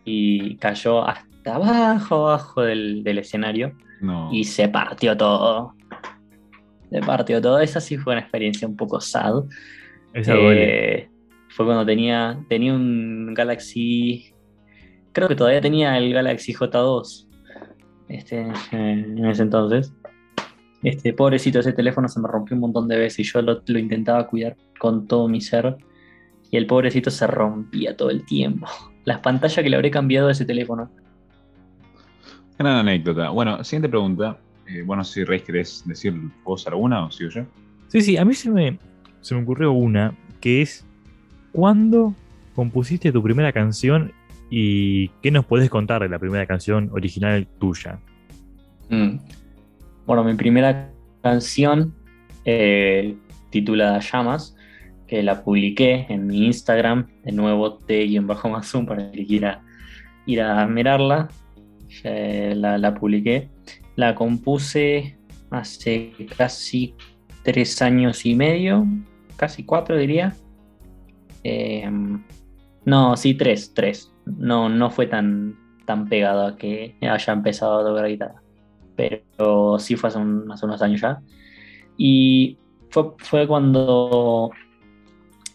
[0.04, 4.28] y cayó hasta abajo, abajo del, del escenario No.
[4.32, 5.74] y se partió todo.
[6.90, 7.60] Se partió todo.
[7.60, 9.44] Esa sí fue una experiencia un poco sad.
[10.12, 10.34] Esa.
[10.36, 11.08] Eh,
[11.48, 14.32] fue cuando tenía, tenía un Galaxy.
[15.12, 17.26] Creo que todavía tenía el Galaxy J2.
[18.08, 19.92] Este, en ese entonces.
[20.82, 23.78] Este, pobrecito, ese teléfono se me rompió un montón de veces y yo lo, lo
[23.78, 25.76] intentaba cuidar con todo mi ser.
[26.50, 28.66] Y el pobrecito se rompía todo el tiempo.
[29.04, 30.90] Las pantallas que le habré cambiado a ese teléfono.
[32.60, 33.30] Gran anécdota.
[33.30, 34.38] Bueno, siguiente pregunta.
[34.66, 36.12] Eh, bueno, si Reis querés decir
[36.44, 37.46] vos alguna o sigo yo.
[37.88, 38.78] Sí, sí, a mí se me,
[39.22, 40.84] se me ocurrió una que es
[41.52, 42.14] ¿cuándo
[42.54, 44.12] compusiste tu primera canción
[44.50, 47.98] y qué nos podés contar de la primera canción original tuya?
[48.90, 49.16] Mm.
[50.04, 50.92] Bueno, mi primera
[51.22, 51.94] canción
[52.44, 53.16] eh,
[53.48, 54.54] titulada Llamas,
[55.06, 59.62] que la publiqué en mi Instagram, de nuevo T-Mazum para el que quiera
[60.26, 61.30] ir a mirarla.
[62.02, 63.48] Ya la, la publiqué.
[63.96, 65.18] La compuse
[65.50, 66.94] hace casi
[67.42, 68.86] tres años y medio,
[69.36, 70.34] casi cuatro diría.
[71.44, 71.90] Eh,
[72.84, 74.12] no, sí, tres, tres.
[74.26, 78.42] No, no fue tan, tan pegado a que haya empezado a tocar guitarra
[78.96, 81.22] pero sí fue hace, un- hace unos años ya.
[81.96, 82.58] Y
[82.90, 84.50] fue, fue cuando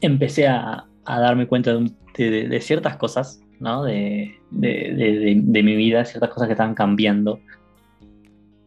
[0.02, 3.84] empecé a, darme cuenta de- de- de ciertas cosas, ¿no?
[3.84, 7.40] De, de- de- de- mi vida, ciertas cosas que estaban cambiando,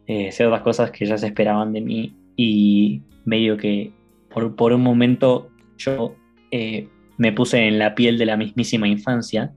[0.05, 3.93] eh, ciertas cosas que ya se esperaban de mí y medio que
[4.29, 6.15] por, por un momento yo
[6.51, 6.87] eh,
[7.17, 9.53] me puse en la piel de la mismísima infancia,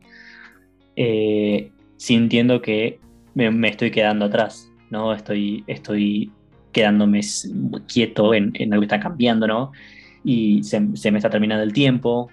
[0.95, 3.01] eh, sintiendo que
[3.34, 5.12] me, estoy quedando atrás, ¿no?
[5.12, 6.30] Estoy, estoy
[6.70, 7.20] quedándome
[7.93, 9.72] quieto en, en algo que está cambiando, ¿no?
[10.24, 12.30] Y se, se me está terminando el tiempo.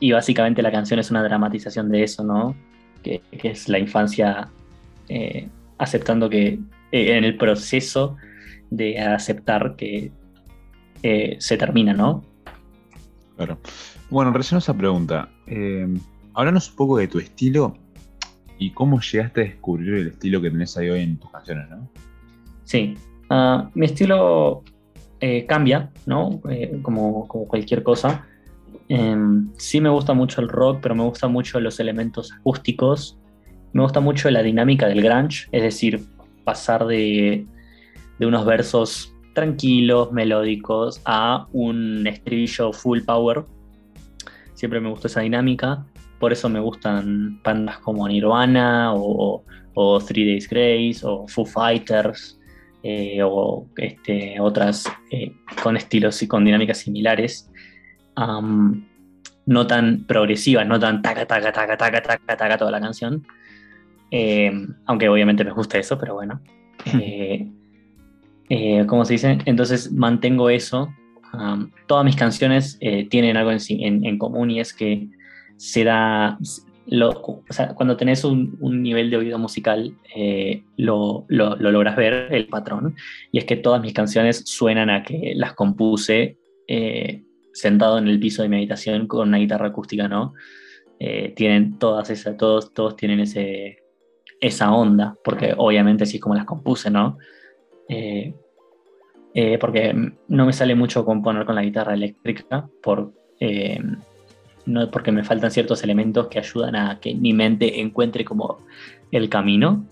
[0.00, 2.54] Y básicamente la canción es una dramatización de eso, ¿no?
[3.02, 4.48] Que, que es la infancia
[5.08, 6.58] eh, aceptando que
[6.92, 8.16] eh, en el proceso
[8.70, 10.12] de aceptar que
[11.02, 12.24] eh, se termina, ¿no?
[13.36, 13.58] Claro.
[14.10, 15.86] Bueno, a esa pregunta, eh,
[16.34, 17.76] háblanos un poco de tu estilo
[18.58, 21.88] y cómo llegaste a descubrir el estilo que tenés ahí hoy en tus canciones, ¿no?
[22.64, 22.96] Sí,
[23.28, 24.62] Ah, mi estilo
[25.48, 26.40] cambia, ¿no?
[26.82, 28.24] Como, como cualquier cosa.
[28.88, 33.18] Em, sí me gusta mucho el rock, pero me gustan mucho los elementos acústicos.
[33.72, 36.00] Me gusta mucho la dinámica del grunge, es decir,
[36.44, 37.46] pasar de,
[38.18, 43.44] de unos versos tranquilos, melódicos, a un estribillo full power.
[44.54, 45.84] Siempre me gustó esa dinámica.
[46.18, 52.36] Por eso me gustan bandas como Nirvana o, o Three Days Grace o Foo Fighters
[52.82, 55.32] eh, o este, otras eh,
[55.62, 57.50] con estilos y con dinámicas similares,
[58.16, 63.24] no tan progresivas, no tan taca, taca, taca, taca, taca, taca toda la canción.
[64.10, 64.52] Eh,
[64.86, 66.40] aunque obviamente me gusta eso, pero bueno.
[67.00, 67.48] Eh,
[68.48, 69.38] eh, ¿cómo se dice?
[69.44, 70.88] Entonces mantengo eso.
[71.32, 75.08] Um, todas mis canciones eh, tienen algo en, en, común y es que
[75.56, 76.38] se da,
[76.86, 79.94] lo, o sea, cuando tenés un, un, nivel de oído musical,
[80.76, 82.94] lo, lo, lo, logras ver, el patrón,
[83.32, 86.38] y es que todas mis canciones suenan a que las compuse
[87.58, 90.34] sentado en el piso de meditación con una guitarra acústica, ¿no?
[90.98, 93.82] Eh, tienen todas esas, todos, todos tienen ese,
[94.40, 97.18] esa onda, porque obviamente así es como las compuse, ¿no?
[99.60, 99.94] porque
[100.28, 103.12] no me sale mucho componer con la guitarra eléctrica por
[104.66, 108.58] no porque me faltan ciertos elementos que ayudan a que mi mente encuentre como
[109.12, 109.86] el camino.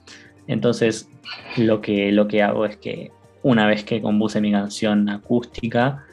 [0.47, 1.09] Entonces,
[1.57, 3.11] lo que, lo que hago es que
[3.43, 6.05] una vez que compuse mi canción acústica,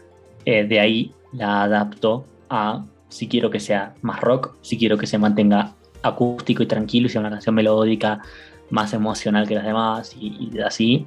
[0.45, 5.07] eh, de ahí la adapto a si quiero que sea más rock, si quiero que
[5.07, 8.21] se mantenga acústico y tranquilo, si sea una canción melódica
[8.69, 11.05] más emocional que las demás y, así.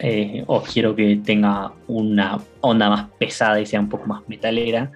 [0.00, 4.90] Eh, o quiero que tenga una onda más pesada y sea un poco más metalera.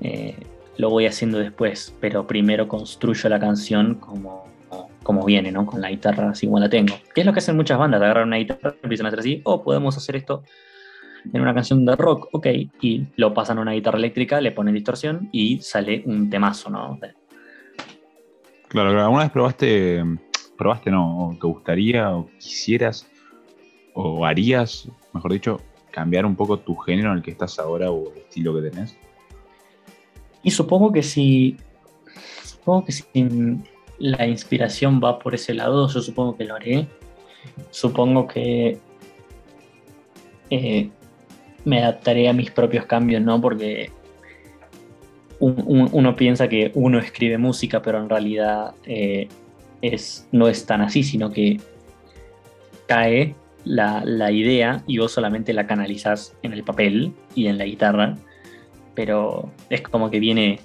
[0.00, 0.36] Eh,
[0.78, 4.48] lo voy haciendo después, pero primero construyo la canción como,
[5.02, 5.66] como viene, ¿no?
[5.66, 6.94] Con la guitarra así como la tengo.
[7.14, 8.00] ¿Qué es lo que hacen muchas bandas?
[8.00, 10.42] Agarran una guitarra, empiezan a hacer así, o oh, podemos hacer esto
[11.32, 12.46] en una canción de rock, ok,
[12.80, 16.98] y lo pasan a una guitarra eléctrica, le ponen distorsión y sale un temazo, ¿no?
[18.68, 19.02] Claro, claro.
[19.02, 20.02] ¿Alguna vez probaste,
[20.56, 23.08] probaste, no, o te gustaría, o quisieras,
[23.94, 25.60] o harías, mejor dicho,
[25.90, 28.96] cambiar un poco tu género en el que estás ahora o el estilo que tenés?
[30.42, 31.56] Y supongo que si,
[32.44, 33.06] supongo que si
[33.98, 36.88] la inspiración va por ese lado, yo supongo que lo haré.
[37.70, 38.78] Supongo que
[40.50, 40.90] eh,
[41.64, 43.40] me adaptaré a mis propios cambios, ¿no?
[43.40, 43.90] Porque
[45.38, 49.26] uno piensa que uno escribe música, pero en realidad eh,
[49.80, 51.60] es, no es tan así, sino que
[52.86, 53.34] cae
[53.64, 58.16] la, la, idea y vos solamente la canalizás en el papel y en la guitarra
[58.94, 60.60] pero es como que viene,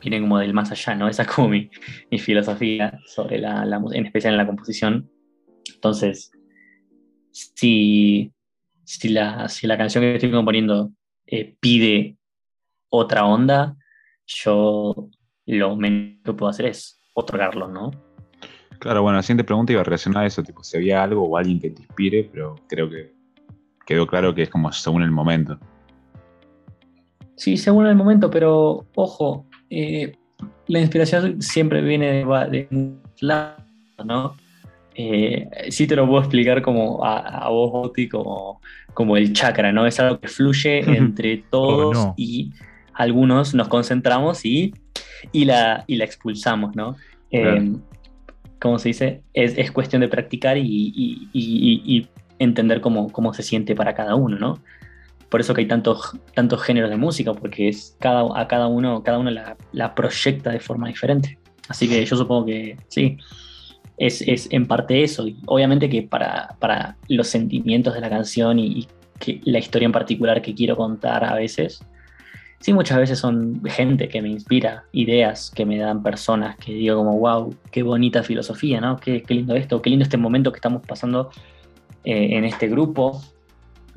[0.00, 1.08] viene como del más allá, ¿no?
[1.08, 1.70] Esa es como mi,
[2.18, 5.10] filosofía sobre la, la, en especial en la composición.
[5.74, 6.30] Entonces,
[7.30, 8.32] si,
[8.86, 10.92] si, la, si la canción que estoy componiendo
[11.26, 12.16] eh, pide
[12.88, 13.76] otra onda,
[14.26, 15.10] yo
[15.46, 17.90] lo menos que puedo hacer es otorgarlo, ¿no?
[18.78, 21.36] Claro, bueno, la siguiente pregunta iba a relacionar a eso, tipo, si había algo o
[21.36, 23.12] alguien que te inspire, pero creo que
[23.86, 25.58] quedó claro que es como según el momento.
[27.36, 30.16] Sí, según el momento, pero ojo, eh,
[30.68, 33.56] la inspiración siempre viene de, un lado,
[34.04, 34.36] ¿no?
[34.98, 38.60] Eh, sí te lo puedo explicar como a, vos, Boti, como,
[38.94, 39.86] como el chakra, ¿no?
[39.86, 42.52] Es algo que fluye entre todos oh, y
[42.94, 44.74] algunos nos concentramos y,
[45.32, 46.96] y, la, y la expulsamos, ¿no?
[47.30, 47.72] Eh,
[48.58, 49.22] ¿Cómo se dice?
[49.34, 54.38] Es, es cuestión de practicar y, y entender cómo, cómo, se siente para cada uno,
[54.38, 54.60] ¿no?
[55.28, 59.02] por eso que hay tantos, tantos géneros de música, porque es cada, a cada uno,
[59.02, 61.38] cada uno la, proyecta de forma diferente.
[61.68, 63.18] Así que yo supongo que sí,
[63.96, 65.26] es, es en parte eso.
[65.46, 68.86] Obviamente que para, para, los sentimientos de la canción y,
[69.18, 71.80] que la historia en particular que quiero contar a veces,
[72.60, 76.96] sí, muchas veces son gente que me inspira, ideas que me dan personas que digo
[76.96, 78.96] como, wow, qué bonita filosofía, ¿no?
[78.98, 81.30] Qué, qué lindo esto, qué lindo este momento que estamos pasando
[82.04, 83.22] eh, en este grupo.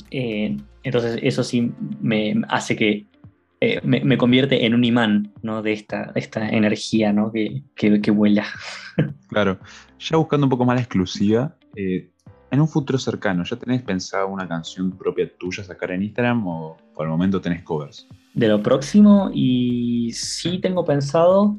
[0.10, 3.06] Eh, entonces eso sí me hace que
[3.62, 5.62] eh, me, convierte en un imán ¿no?
[5.62, 7.32] de esta, esta energía ¿no?
[7.32, 8.46] que, que, vuela.
[9.30, 9.60] Claro,
[10.00, 12.10] ya buscando un poco más la exclusiva, eh,
[12.52, 16.78] en un futuro cercano, ¿ya tenés pensado una canción propia tuya sacar en Instagram o
[16.96, 18.08] por el momento tenés covers?
[18.34, 21.58] De lo próximo, y sí tengo pensado,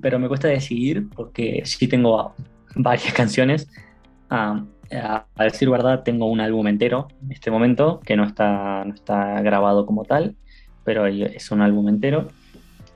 [0.00, 2.34] pero me cuesta decidir porque sí tengo
[2.76, 3.68] varias canciones
[4.30, 4.64] a,
[5.38, 9.84] decir verdad, tengo un álbum entero en este momento, que no está, no está grabado
[9.84, 10.36] como tal,
[10.86, 12.28] pero es un álbum entero.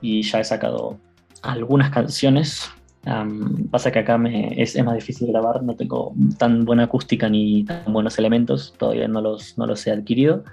[0.01, 0.97] Y ya he sacado
[1.43, 2.71] algunas canciones.
[3.69, 7.91] pasa que acá me, es, más difícil grabar, no tengo tan buena acústica ni tan
[7.93, 10.43] buenos elementos, todavía no los, no los he adquirido.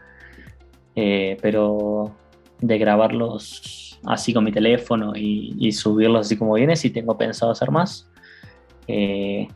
[0.97, 2.13] Eh, pero
[2.61, 7.71] de grabarlos así con mi teléfono y, subirlos así como viene, sí tengo pensado hacer
[7.71, 8.11] más.
[8.89, 9.47] Eh,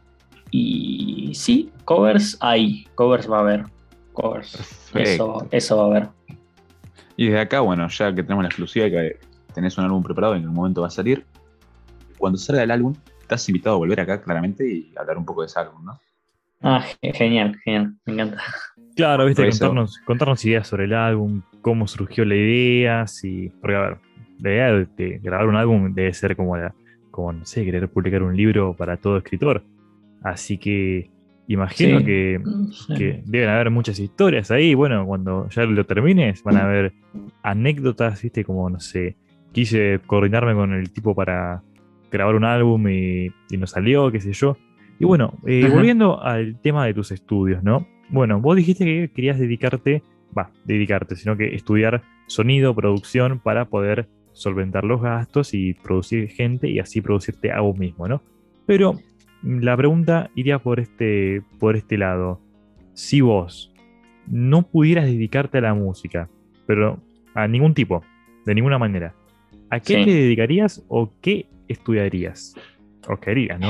[0.52, 3.64] y sí, covers hay, covers va a haber.
[4.12, 4.90] Covers.
[4.94, 6.08] Eso, eso va a haber.
[7.22, 9.16] Y desde acá, bueno, ya que tenemos la exclusiva que
[9.54, 11.24] tenés un álbum preparado y en un momento va a salir,
[12.18, 15.46] cuando salga el álbum, estás invitado a volver acá claramente y hablar un poco de
[15.46, 16.00] ese álbum, ¿no?
[16.62, 18.42] Ah, genial, genial, me encanta.
[18.96, 23.50] Claro, viste, contarnos, contarnos, ideas sobre el álbum, cómo surgió la idea, si.
[23.60, 23.98] Porque a ver,
[24.40, 26.74] la idea de, grabar un álbum debe ser como la,
[27.12, 29.62] como, no sé, querer publicar un libro para todo escritor.
[30.24, 31.08] Así que
[31.48, 32.04] Imagino Sí.
[32.04, 34.74] que, deben haber muchas historias ahí.
[34.74, 36.92] Bueno, cuando ya lo termines, van a haber
[37.42, 38.44] anécdotas, ¿viste?
[38.44, 39.16] Como, no sé,
[39.52, 41.62] quise coordinarme con el tipo para
[42.10, 44.56] grabar un álbum y, y no salió, qué sé yo.
[44.98, 47.86] Y bueno, eh, volviendo al tema de tus estudios, ¿no?
[48.08, 50.02] Bueno, vos dijiste que querías dedicarte,
[50.36, 56.70] va, dedicarte, sino que estudiar sonido, producción para poder solventar los gastos y producir gente
[56.70, 58.22] y así producirte a vos mismo, ¿no?
[58.66, 58.94] Pero
[59.42, 62.40] la pregunta iría por este, por este lado.
[62.94, 63.72] Si vos
[64.28, 66.28] no pudieras dedicarte a la música,
[66.66, 67.00] pero
[67.34, 68.02] a ningún tipo,
[68.46, 69.14] de ninguna manera,
[69.70, 70.04] ¿a qué Sí.
[70.04, 72.54] te dedicarías o qué estudiarías?
[73.08, 73.68] O querías, ¿no?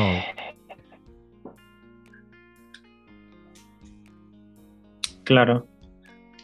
[5.25, 5.67] Claro.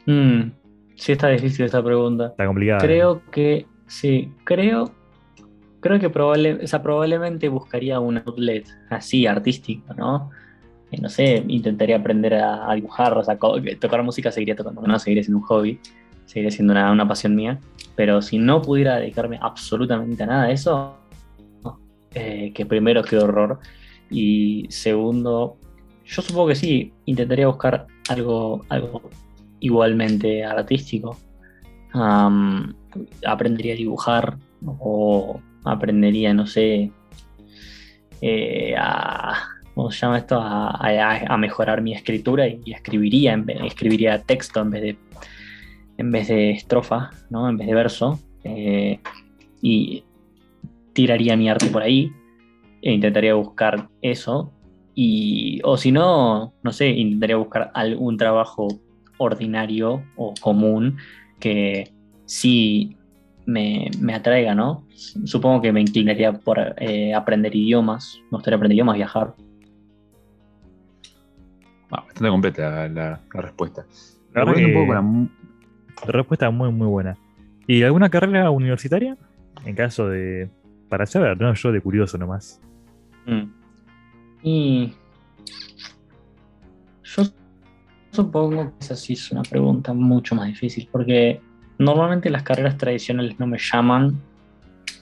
[0.07, 0.51] Mm,
[0.95, 2.29] sí, está difícil esta pregunta.
[2.29, 2.81] Está complicado.
[2.81, 4.93] Creo que, sí, creo,
[5.81, 10.31] creo que probable, probablemente buscaría un outlet así artístico, ¿no?
[11.01, 13.39] No sé, intentaría aprender a, dibujar, o sea,
[13.79, 15.81] tocar música seguiría tocando, no, seguiría siendo un hobby,
[16.25, 17.59] seguiría siendo una, una pasión mía,
[17.95, 20.97] pero si no pudiera dedicarme absolutamente a nada de eso,
[22.15, 23.59] eh, que primero, qué horror,
[24.11, 25.59] y segundo,
[26.07, 29.03] yo supongo que sí, intentaría buscar algo, algo
[29.61, 31.19] igualmente artístico.
[31.93, 32.75] Am,
[33.27, 34.39] aprendería a dibujar
[34.79, 35.41] o
[35.73, 36.91] aprendería, no sé,
[38.21, 39.35] eh, a,
[39.75, 40.41] ¿cómo se esto?
[40.41, 44.97] A mejorar mi escritura y escribiría, en vez- escribiría texto en vez de,
[45.99, 47.49] en vez de estrofa, ¿no?
[47.49, 48.19] En vez de verso.
[48.45, 49.01] eh,
[49.61, 50.05] y
[50.93, 52.13] tiraría mi arte por ahí
[52.83, 54.53] e intentaría buscar eso.
[54.95, 58.67] Y, o si no, no sé, intentaría buscar algún trabajo
[59.19, 60.97] ordinario o común
[61.41, 61.93] que
[62.25, 62.97] sí
[63.49, 64.85] me, me atraiga, ¿no?
[65.25, 69.35] Supongo que me inclinaría por eh, aprender idiomas, me gustaría aprender idiomas, viajar.
[71.91, 73.87] Ah, bastante completa la, la- la respuesta.
[74.35, 75.31] La poco con
[76.07, 77.17] la Respuesta muy, muy buena.
[77.67, 79.17] ¿Y alguna carrera universitaria?
[79.65, 80.49] En caso de.
[80.89, 82.61] Para saber, no, yo de curioso nomás.
[83.27, 83.43] Mm.
[84.43, 84.93] Y
[87.03, 87.23] yo
[88.13, 91.41] supongo que esa sí es una pregunta mucho más difícil, porque
[91.79, 94.21] normalmente las carreras tradicionales no me llaman,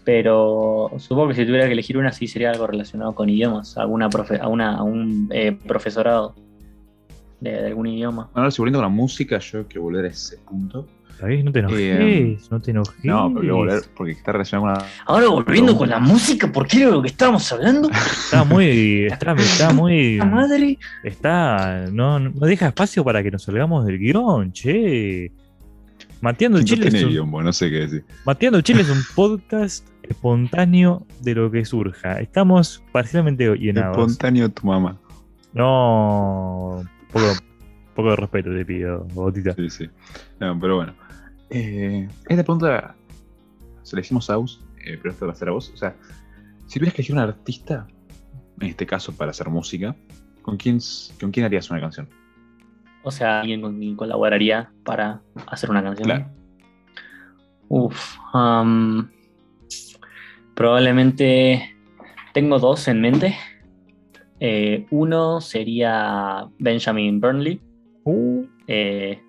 [0.04, 4.08] pero supongo que si tuviera que elegir una sí sería algo relacionado con idiomas, alguna
[4.08, 6.34] profe, a una, a un eh, profesorado
[7.40, 8.24] de, de algún idioma.
[8.24, 10.86] Bueno, ahora si volviendo con la música, yo quiero volver a ese punto.
[11.18, 11.42] ¿Sabés?
[11.42, 13.04] No te enojes, Eh, no te enojes.
[13.04, 14.90] No, pero quiero volver porque está relacionado con la.
[15.06, 17.88] Ahora volviendo con la música, ¿por qué era lo que estábamos hablando?
[18.24, 19.06] Está muy.
[19.06, 20.18] Está, está muy.
[20.30, 20.78] madre!
[21.02, 21.86] Está.
[21.90, 25.32] No, no deja espacio para que nos salgamos del guion, che.
[26.20, 28.04] Mateando el Chile, es un, guion, bueno, no sé qué decir.
[28.24, 32.20] Mateando el Chile es un podcast espontáneo de lo que surja.
[32.20, 33.96] Estamos parcialmente llenados.
[33.96, 34.98] Espontáneo tu mamá.
[35.52, 36.82] No.
[37.12, 37.26] Poco,
[37.94, 39.54] poco de respeto te pido, Botita.
[39.54, 39.90] Sí, sí.
[40.40, 40.94] No, pero bueno.
[41.50, 42.96] Eh, esta pregunta
[43.82, 45.70] se la hicimos a Aus, eh, pero esto va a ser a vos.
[45.72, 45.94] O sea,
[46.66, 47.86] si tuvieras que elegir un artista,
[48.60, 49.94] en este caso para hacer música,
[50.42, 50.78] ¿con quién,
[51.20, 52.08] ¿con quién harías una canción?
[53.06, 56.06] O sea, alguien con quien colaboraría para hacer una canción.
[56.08, 56.26] Claro.
[57.68, 58.16] Uf.
[60.56, 61.76] probablemente
[62.34, 63.36] tengo dos en mente.
[64.40, 67.60] Eh, uno sería Benjamin Burnley,
[68.02, 69.20] Uh, eh,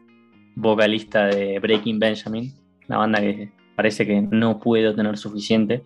[0.56, 2.52] vocalista de Breaking Benjamin,
[2.88, 5.84] una banda que parece que no puedo tener suficiente.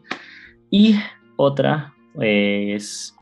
[0.70, 0.96] Y
[1.36, 3.14] otra eh, es,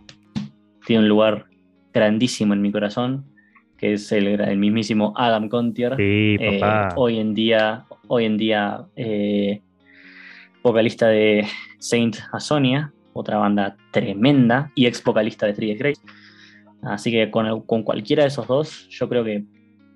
[0.85, 1.47] tiene un lugar
[1.91, 3.25] grandísimo en mi corazón,
[3.79, 5.95] que es el, el mismísimo Adam Contier.
[5.95, 6.59] sí, Eh,
[6.95, 9.61] hoy en día, hoy en día eh,
[10.63, 11.45] vocalista de
[11.79, 16.01] Saint Asonia, otra banda tremenda, y ex vocalista de Three Grace.
[16.83, 19.43] Así que con, con cualquiera de esos dos, yo creo que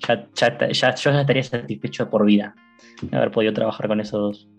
[0.07, 2.55] ya, ya, ya- yo ya estaría satisfecho por vida
[3.01, 4.49] de haber podido trabajar con esos dos.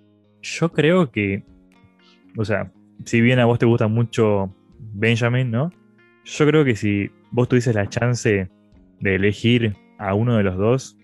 [0.42, 1.42] Yo creo que,
[2.36, 2.70] o sea,
[3.04, 4.54] si bien a vos te gusta mucho
[4.94, 5.70] Benjamin, ¿no?
[6.24, 8.48] Yo creo que si vos tuvieses la chance
[9.04, 10.96] de elegir a uno de los dos,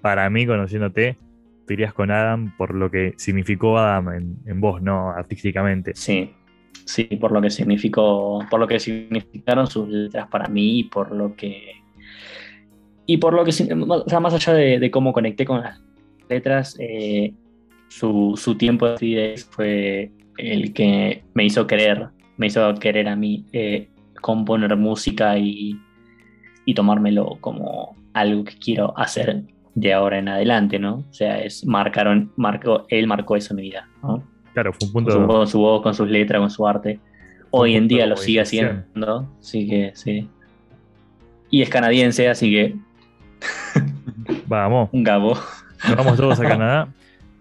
[0.00, 1.18] para mí, conociéndote,
[1.66, 5.10] te irías con Adam por lo que significó Adam en, en vos, ¿no?
[5.10, 5.92] Artísticamente.
[5.94, 6.32] Sí,
[6.86, 11.14] sí, por lo que significó, por lo que significaron sus letras para mí y por
[11.14, 11.82] lo que
[13.04, 15.82] y por lo que o sea, más allá de, de cómo conecté con las
[16.30, 17.34] letras, eh,
[17.88, 23.44] su, su tiempo de fue el que me hizo querer, me hizo querer a mí
[23.52, 23.90] eh,
[24.22, 25.78] componer música y,
[26.64, 29.42] y tomármelo como algo que quiero hacer
[29.74, 31.04] de ahora en adelante, ¿no?
[31.08, 34.22] O sea, es marcaron, marcó, él marcó eso en mi vida, ¿no?
[34.52, 35.26] Claro, fue un con su, punto.
[35.34, 37.00] con su voz, con sus letras, con su arte.
[37.50, 40.28] Hoy en punto día lo sigue haciendo, así que sí.
[41.50, 42.74] Y es canadiense, así que
[44.46, 45.36] Vamos, un gabo.
[45.96, 46.88] vamos todos a Canadá.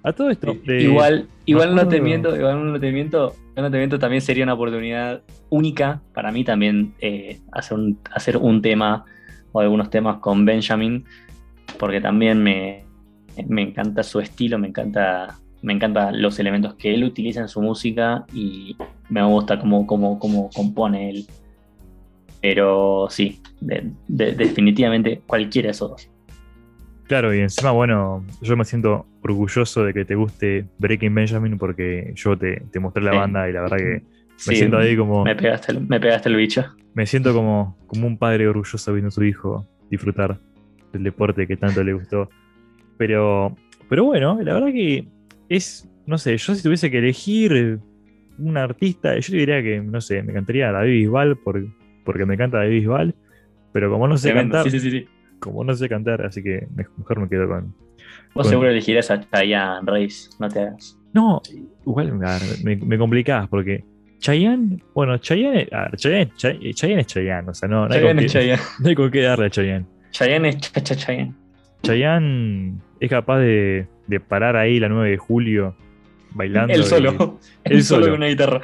[0.04, 0.56] A todo esto.
[0.66, 4.22] de- igual, igual no te acuerdo- miento, igual no te miento, no te miento, también
[4.22, 9.06] sería una oportunidad única para mí también eh, hacer, un, hacer un tema
[9.52, 11.06] o algunos temas con Benjamin,
[11.78, 12.86] porque también me,
[13.48, 17.62] me encanta su estilo, me encanta, me encanta los elementos que él utiliza en su
[17.62, 18.76] música y
[19.10, 21.26] me gusta cómo, cómo, cómo compone él.
[22.42, 26.10] Pero sí, de- de- definitivamente cualquiera de esos dos.
[27.12, 32.14] Claro, y encima, bueno, yo me siento orgulloso de que te guste Breaking Benjamin porque
[32.16, 33.18] yo te, te mostré la Sí.
[33.18, 34.02] banda y la verdad que me
[34.38, 35.26] Sí, siento ahí como.
[35.26, 36.64] me pegaste, el- me pegaste el bicho.
[36.94, 40.40] Me siento como, como un padre orgulloso viendo a su hijo disfrutar
[40.94, 42.30] del deporte que tanto le gustó.
[42.98, 43.58] Pero,
[43.90, 45.06] pero bueno, la verdad que
[45.50, 47.80] es, no sé, yo si tuviese que elegir
[48.38, 51.62] un artista, yo diría que, no sé, me encantaría David Bisbal por,
[52.06, 53.16] porque me encanta David Bisbal,
[53.74, 55.08] pero como no sé Tremendo, cantar, Sí, sí, sí, sí.
[55.42, 57.74] Como no sé cantar, así que me- mejor me quedo con...
[58.34, 60.98] Vos Con- seguro elegirás a Chayanne, Reis, no te hagas.
[61.14, 61.42] No,
[61.86, 62.14] igual
[62.64, 63.84] me, me complicás porque
[64.20, 65.68] Chayanne, bueno, Chayanne,
[65.98, 68.62] Chayanne, Chay- Chayanne es Chayanne, o sea, no, no, hay, con Chayanne qué, es Chayanne.
[68.80, 69.86] no hay con qué darle a Chayanne.
[70.12, 71.34] Chayanne es cha cha Chayanne.
[71.84, 75.76] Chayanne es capaz de, de parar ahí la 9 de julio
[76.34, 76.74] bailando.
[76.74, 77.40] Él solo.
[77.64, 78.14] Él Él solo solo.
[78.14, 78.62] con una guitarra.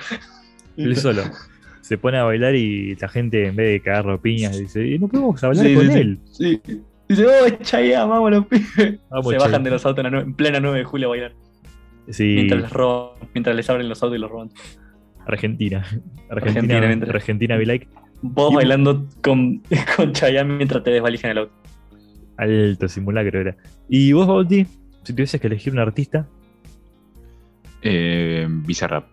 [0.78, 1.24] él solo.
[1.88, 5.08] Se pone a bailar y la gente en vez de cagarlo piñas dice, "Y no
[5.08, 6.00] podemos hablar Sí, con sí, sí.
[6.00, 6.20] él.
[6.32, 6.62] Sí.
[7.08, 9.00] Dice, oh, Chayanne, vámonos, pibe.
[9.10, 9.64] Vamos, Se bajan Chayanne".
[9.64, 11.34] de los autos en, la nue- en plena 9 de julio a bailar.
[12.10, 14.50] Sí, Mientras les roban, mientras les abren los autos y los roban.
[15.26, 15.80] Argentina.
[16.30, 17.88] Argentina, Argentina, Argentina, be like.
[18.22, 19.62] Vos Y- bailando con,
[19.96, 21.54] con Chayanne mientras te desvalijan el auto.
[22.36, 23.56] Alto simulacro era.
[23.88, 24.66] ¿Y vos, Bauti?
[25.04, 26.28] Si tuvieses que elegir un artista,
[27.82, 29.06] Eh, Bizarrap.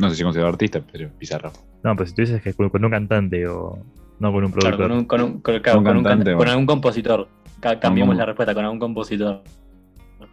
[0.00, 1.54] No sé si considero artista, pero Bizarrap.
[1.82, 3.78] no, pero si tuvieses que con, con un cantante o
[4.20, 4.88] no con un Claro, productor.
[4.88, 6.52] con un, con un, con, claro, Un con un cantante, canta- con bueno.
[6.52, 7.28] algún compositor.
[7.60, 9.42] Ca- Cambiemos Un- la respuesta con algún compositor.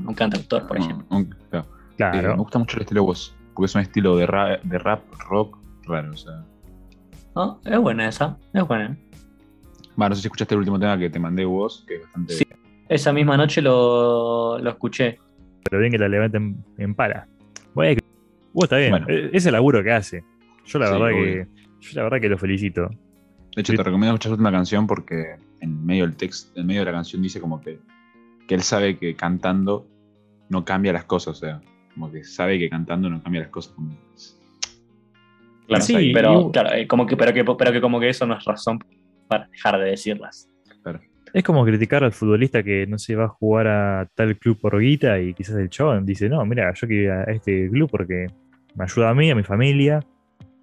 [0.05, 1.05] Un cantautor, por ejemplo.
[1.09, 1.65] Un- un- claro.
[1.67, 2.29] Eh, Claro.
[2.31, 5.57] me gusta mucho el estilo voz, porque es un estilo de rap, de rap rock
[5.87, 6.11] raro.
[6.11, 6.43] O sea.
[7.35, 8.97] Ah, es buena esa, es buena.
[9.99, 12.33] Va, no sé si escuchaste el último tema que te mandé vos, que es bastante.
[12.33, 12.45] Sí.
[12.89, 15.17] Esa misma noche lo, lo escuché.
[15.63, 17.27] pero bien que la levanten en pala.
[17.73, 17.99] Bueno,
[18.55, 19.05] vos está bien, Bueno.
[19.09, 20.23] e- es el laburo que hace.
[20.65, 21.23] Yo la Sí, verdad obvio.
[21.23, 21.47] que.
[21.81, 22.89] Yo la verdad que lo felicito.
[23.55, 26.85] De hecho, te recomiendo escuchar una canción porque en medio del texto, en medio de
[26.85, 27.79] la canción dice como que,
[28.47, 29.87] que él sabe que cantando
[30.49, 31.61] no cambia las cosas, o sea,
[31.93, 33.73] como que sabe que cantando no cambia las cosas.
[33.73, 33.95] como-
[35.67, 38.25] Claro, Sí, pero, y- claro, eh, como que, pero, que, pero que como que eso
[38.27, 38.77] no es razón
[39.27, 40.47] para dejar de decirlas.
[40.83, 40.99] Claro.
[41.33, 44.79] Es como criticar al futbolista que no se va a jugar a tal club por
[44.79, 48.27] guita y quizás el chabón dice, no, mira, yo quiero ir a este club porque
[48.75, 49.99] me ayuda a mí, a mi familia.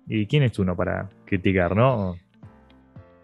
[0.07, 2.17] ¿Y quién es uno para criticar, no?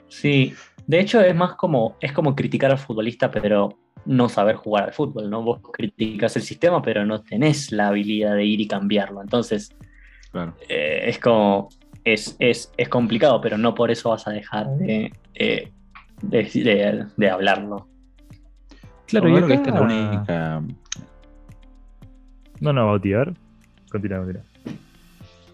[0.08, 0.54] Sí,
[0.86, 3.76] de hecho es más como, es como criticar al futbolista, pero
[4.06, 5.42] no saber jugar al fútbol, ¿no?
[5.42, 9.20] Vos criticas el sistema, pero no tenés la habilidad de ir y cambiarlo.
[9.20, 9.74] Entonces,
[10.30, 10.54] Claro.
[10.68, 11.68] eh, es como,
[12.04, 15.70] es, es, es complicado, pero no por eso vas a dejar de, eh,
[16.22, 17.86] de, de- de hablarlo.
[19.06, 20.62] Claro, No, y creo que esta es la única.
[22.60, 23.34] No, no, Bauti, a ver.
[23.90, 24.42] Continúa, continúa.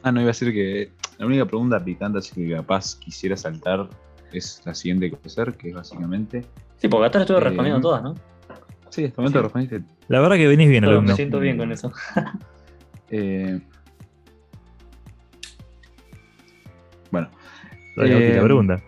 [0.06, 3.88] Ah, no, iba a decir que la única pregunta picante así que capaz quisiera saltar
[4.32, 6.44] es la siguiente que hacer, que es básicamente.
[6.76, 8.14] Sí, porque hasta estuve Eh, respondiendo todas, ¿no?
[8.90, 9.42] Sí, hasta el momento Sí.
[9.42, 9.82] respondiste.
[10.08, 11.16] La verdad que venís bien, Todo, me alumno.
[11.16, 11.90] siento bien con eso.
[13.10, 13.60] eh,
[17.10, 17.30] Bueno,
[17.96, 18.82] la Eh, pregunta.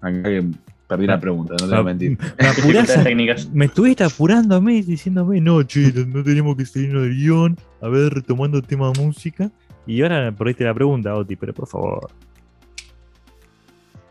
[0.00, 0.44] acá que
[0.88, 2.18] perdí la pregunta, no te voy Ah, a mentir.
[2.40, 3.48] Me apurás.
[3.52, 7.88] Me estuviste apurando a mí diciéndome, no, che, no tenemos que salirnos del guion, a
[7.88, 9.50] ver, retomando el tema de música.
[9.86, 12.10] Y ahora me perdiste la pregunta, Oti, pero por favor.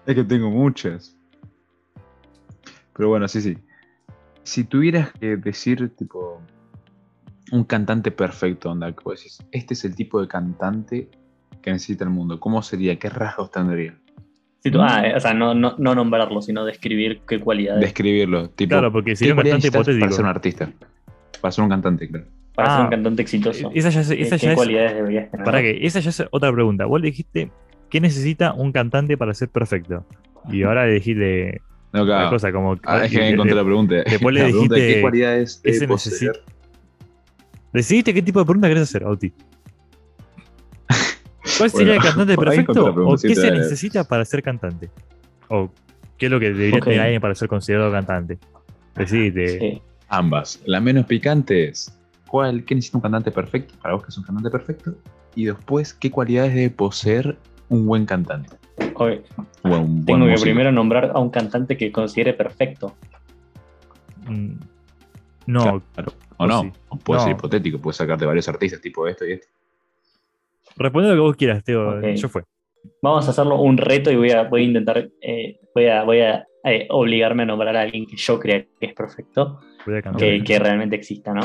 [0.06, 1.16] Es que tengo muchas.
[2.96, 3.58] Pero bueno, sí, sí.
[4.44, 6.42] Si tuvieras que decir, tipo,
[7.52, 11.10] un cantante perfecto, onda, que vos decís, este es el tipo de cantante
[11.62, 13.00] que necesita el mundo, ¿cómo sería?
[13.00, 13.98] ¿Qué rasgos tendría?
[14.60, 17.82] Sí, tú- ah, eh, o sea, no, no, no nombrarlo, sino describir qué cualidades.
[17.82, 20.00] Describirlo, tipo, Claro, porque ¿qué sería un cualidades cantante hipotético.
[20.06, 20.72] para ser un artista?
[21.42, 22.26] Para ser un cantante, claro.
[22.56, 23.72] Para ser Ah, un cantante exitoso.
[23.74, 25.46] Esa ya es, ¿Qué, esa qué ya es, cualidades deberías tener?
[25.46, 26.86] para que, esa ya es otra pregunta.
[26.86, 27.52] Vos le dijiste,
[27.90, 30.06] ¿qué necesita un cantante para ser perfecto?
[30.50, 31.62] Y ahora le dijiste
[31.94, 32.30] No, claro.
[32.30, 32.78] cosa como...
[32.86, 33.96] Ah, es que encontré la pregunta.
[34.06, 36.32] después le La pregunta es, dijiste, ¿Qué cualidades ¿qué debe se poseer?
[36.32, 36.54] necesita?
[37.74, 39.34] Decidiste qué tipo de pregunta querés hacer, Oti.
[41.58, 42.86] ¿Cuál sería Bueno, el cantante perfecto?
[42.86, 44.90] ¿O qué se necesita para ser cantante?
[45.50, 45.72] ¿O
[46.18, 48.38] qué es lo que debería tener alguien para ser considerado cantante?
[48.96, 49.60] Decidite.
[49.60, 49.82] Sí.
[50.10, 50.62] Ambas.
[50.66, 51.98] La menos picante es,
[52.34, 53.76] ¿cuál, ¿qué necesita un cantante perfecto?
[53.80, 54.96] Para vos que es un cantante perfecto.
[55.36, 57.38] Y después, ¿qué cualidades debe poseer
[57.70, 58.56] un buen cantante?
[58.96, 58.98] Ok.
[59.00, 59.22] Buen-
[59.62, 60.42] buen Tengo que músico.
[60.46, 62.96] primero nombrar a un cantante que considere perfecto.
[64.28, 64.54] Mm,
[65.46, 66.12] No, Claro.
[66.38, 66.72] O o no, sí.
[66.90, 69.48] o puede ser hipotético, puedes sacarte varios artistas tipo esto y esto.
[70.76, 72.00] responde lo que vos quieras, Teo.
[72.00, 72.06] Ok.
[72.16, 72.42] Yo fue.
[73.04, 76.22] Vamos a hacerlo un reto y voy a, voy a intentar, eh, voy a, voy
[76.22, 80.02] a eh, obligarme a nombrar a alguien que yo crea que es perfecto, Voy a
[80.02, 80.20] cantar.
[80.20, 81.42] que, que realmente exista, ¿no?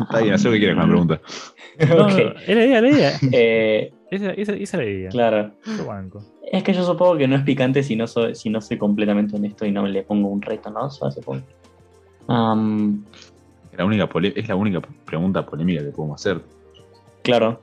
[0.00, 1.20] Está bien, haz lo que quieras con la pregunta.
[1.88, 2.36] No, no, Ok.
[2.46, 3.12] es la idea, la idea.
[3.32, 5.08] Eh, Esa, esa, esa es la idea.
[5.10, 5.52] claro.
[5.66, 6.22] Yo banco.
[6.50, 9.34] Es que yo supongo que no es picante si no soy, si no soy completamente
[9.36, 10.88] honesto y no le pongo un reto, ¿no?
[10.90, 11.42] Yo supongo.
[13.76, 16.40] La única es la única pregunta polémica que podemos hacer.
[17.22, 17.60] claro.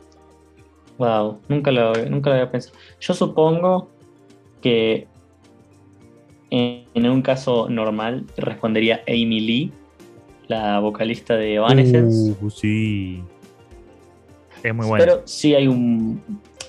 [0.97, 2.75] Wow, nunca lo, nunca lo había pensado.
[2.99, 3.89] Yo supongo
[4.61, 5.07] que
[6.49, 9.71] en, en un caso normal respondería Amy Lee,
[10.50, 12.36] la vocalista de Evanescence.
[12.41, 13.24] Uh, sí.
[14.62, 15.06] Es muy bueno.
[15.06, 16.22] Pero sí hay un.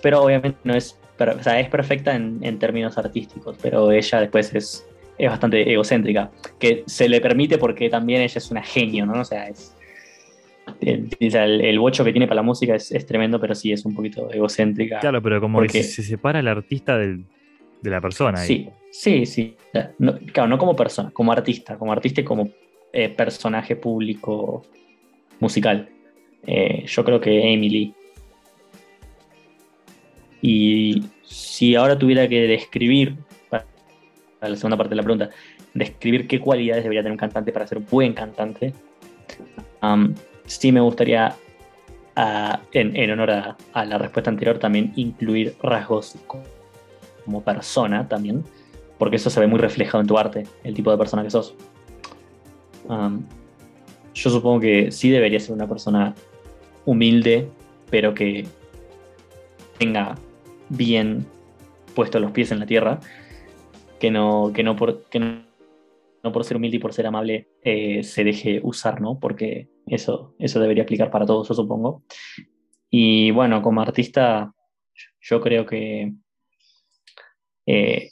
[0.03, 0.97] Pero obviamente no es.
[1.19, 4.87] o sea, es perfecta en, en términos artísticos, pero ella después es,
[5.19, 6.31] es bastante egocéntrica.
[6.59, 9.21] Que se le permite porque también ella es una genio, ¿no?
[9.21, 9.75] O sea, es.
[10.81, 13.85] El, el- el bocho que tiene para la música es, es tremendo, pero sí es
[13.85, 15.01] un poquito egocéntrica.
[15.01, 17.25] Claro, pero como que se, se separa el artista del-
[17.83, 18.39] de la persona.
[18.41, 18.47] ahí.
[18.47, 19.57] Sí, sí, sí.
[19.99, 22.51] No- claro, no como persona, como artista, como artista y como
[22.93, 24.63] eh, personaje público
[25.39, 25.89] musical.
[26.47, 27.95] Eh, yo creo que Emily.
[30.43, 33.17] Y si ahora tuviera que describir,
[33.51, 33.67] para
[34.41, 35.31] la segunda parte de la pregunta,
[35.75, 38.73] describir qué cualidades debería tener un cantante para ser buen cantante,
[39.81, 40.15] am,
[40.47, 41.37] sí me gustaría,
[42.73, 46.43] en, honor a, a la respuesta anterior, también incluir rasgos co-
[47.25, 48.43] como persona también,
[48.99, 51.55] porque eso se ve muy reflejado en tu arte, el tipo de persona que sos.
[52.91, 53.25] Am,
[54.15, 56.13] yo supongo que sí debería ser una persona
[56.85, 57.49] humilde,
[57.89, 58.47] pero que
[59.79, 60.17] tenga
[60.69, 61.25] bien
[61.95, 62.99] puestos los pies en la tierra,
[64.01, 65.45] que no, que no, por, que no,
[66.25, 69.21] no por ser humilde y por ser amable eh, se deje usar, ¿no?
[69.21, 72.03] Porque eso, eso debería aplicar para todos, yo supongo.
[72.91, 74.53] Y bueno, como artista,
[75.21, 76.13] yo creo que
[77.67, 78.11] eh,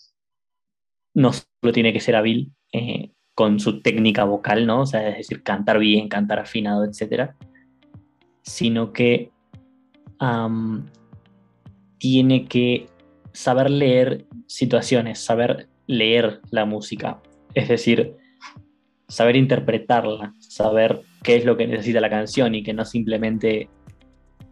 [1.15, 4.81] no solo tiene que ser hábil eh, con su técnica vocal, ¿no?
[4.81, 7.37] O sea, es decir, cantar bien, cantar afinado, etcétera,
[8.43, 9.31] sino que
[11.99, 12.87] tiene que
[13.33, 17.21] saber leer situaciones, saber leer la música,
[17.55, 18.17] es decir,
[19.07, 23.69] saber interpretarla, saber qué es lo que necesita la canción y que no simplemente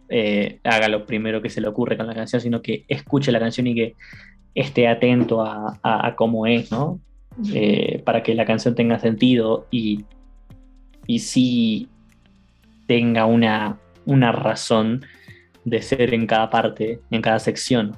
[0.09, 3.41] eh, haga lo primero que se le ocurre con la canción, sino que escuche la
[3.41, 3.97] canción y que
[4.55, 7.01] esté atento a- a cómo es, ¿no?
[7.53, 10.07] Eh, para que la canción tenga sentido y,
[11.07, 11.89] y sí
[12.87, 15.05] tenga una, una razón
[15.65, 17.97] de ser en cada parte, en cada sección,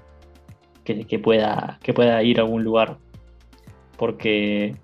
[0.85, 2.99] que, que pueda, que pueda ir a algún lugar.
[3.97, 4.75] Porque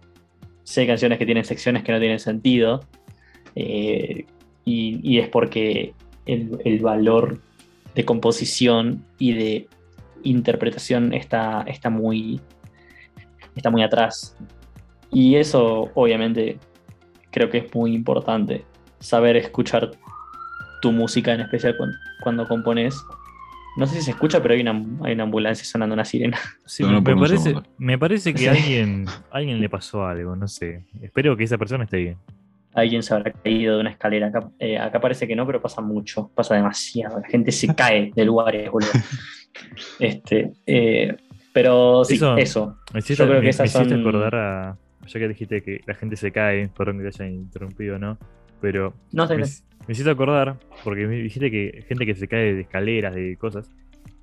[0.62, 2.80] sé hay canciones que tienen secciones que no tienen sentido,
[3.56, 4.24] eh,
[4.64, 5.94] y, y es porque
[6.26, 7.40] el, el valor
[7.94, 9.68] de composición y de
[10.22, 12.40] interpretación está, está, muy,
[13.56, 14.36] está muy atrás.
[15.10, 16.58] Y eso, obviamente,
[17.30, 18.64] creo que es muy importante.
[18.98, 19.90] Saber escuchar
[20.80, 22.96] tu música, en especial cuando, cuando compones.
[23.76, 24.70] No sé si se escucha, pero hay una,
[25.02, 26.38] hay una ambulancia sonando una sirena.
[26.64, 28.46] Sí, No, no, me, parece, me parece que Sí.
[28.46, 30.84] a alguien, alguien le pasó algo, no sé.
[31.02, 32.16] Espero que esa persona esté bien.
[32.72, 34.28] Alguien se habrá caído de una escalera.
[34.28, 36.30] Acá, eh, acá parece que no, pero pasa mucho.
[36.34, 37.18] Pasa demasiado.
[37.20, 38.90] La gente se cae de lugares, boludo.
[39.98, 41.16] Este, eh,
[41.52, 42.76] pero sí, Eso- eso.
[42.94, 44.76] Me hiciste, Yo creo que me- esas me hiciste son- acordar a.
[45.06, 48.16] Ya que dijiste que la gente se cae, perdón que te haya interrumpido, ¿no?
[48.62, 49.34] Pero No sé.
[49.36, 53.36] me, me hiciste acordar, porque me dijiste que gente que se cae de escaleras, de
[53.36, 53.68] cosas.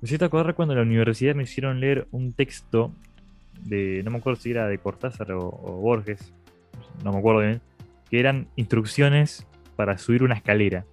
[0.00, 2.92] Me hiciste acordar cuando en la universidad me hicieron leer un texto
[3.60, 4.02] de.
[4.04, 6.32] No me acuerdo si era de Cortázar o, o Borges,
[7.04, 7.60] no me acuerdo bien,
[8.10, 9.46] que eran instrucciones
[9.76, 10.84] para subir una escalera.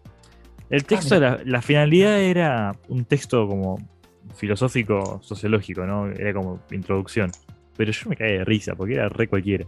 [0.70, 1.38] El texto, mira.
[1.38, 3.80] la, la finalidad era un texto como
[4.36, 6.08] filosófico, sociológico, ¿no?
[6.12, 7.32] Era como introducción.
[7.80, 9.66] Pero yo me caí de risa porque era re cualquiera.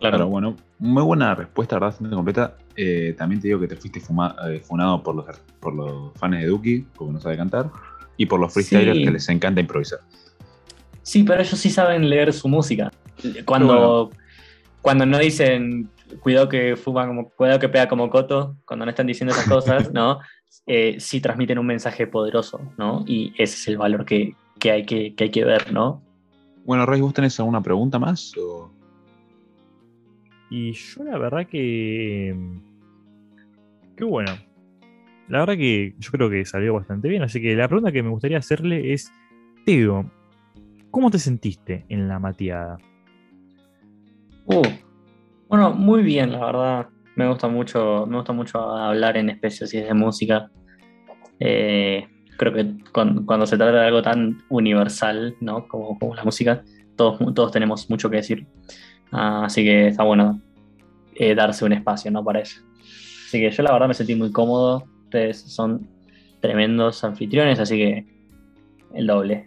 [0.00, 1.88] Claro, bueno, muy buena respuesta, ¿verdad?
[1.90, 2.56] Bastante completa.
[2.74, 5.24] Eh, también te digo que te fuiste fuma- eh, funado por los,
[5.60, 7.70] por los fans de Duki, porque no sabe cantar,
[8.16, 9.04] y por los freestylers Sí.
[9.04, 10.00] que les encanta improvisar.
[11.02, 12.90] Sí, pero ellos sí saben leer su música.
[13.44, 14.10] Cuando,
[14.82, 15.88] cuando no dicen
[16.18, 19.92] cuidado que fuma como, cuidado que pega como coto, cuando no están diciendo esas cosas,
[19.92, 20.18] ¿no?
[20.66, 23.04] Eh, sí transmiten un mensaje poderoso, ¿no?
[23.06, 26.02] Y ese es el valor que, que hay, que, que hay que ver, ¿no?
[26.70, 28.32] Bueno, Rey, ¿vos tenés alguna pregunta más?
[28.38, 28.70] O...
[30.50, 32.32] Y yo la verdad que...
[33.96, 34.30] Qué bueno.
[35.26, 37.24] La verdad que yo creo que salió bastante bien.
[37.24, 39.12] Así que la pregunta que me gustaría hacerle es,
[39.66, 40.08] Teo,
[40.92, 42.78] ¿cómo te sentiste en la mateada?
[44.44, 44.62] Uh,
[45.48, 46.88] bueno, muy bien, la verdad.
[47.16, 50.48] Me gusta mucho, me gusta mucho hablar en especies de música.
[51.40, 52.06] Eh,
[52.40, 55.68] creo que cuando se trata de algo tan universal, ¿no?
[55.68, 56.64] Como, como la música,
[56.96, 58.46] todos, todos tenemos mucho que decir.
[59.12, 60.40] Ah, así que está bueno
[61.16, 62.24] eh, darse un espacio, ¿no?
[62.24, 62.62] Para eso.
[63.26, 64.84] Así que yo la verdad me sentí muy cómodo.
[65.04, 65.86] Ustedes son
[66.40, 68.06] tremendos anfitriones, así que
[68.94, 69.46] el doble.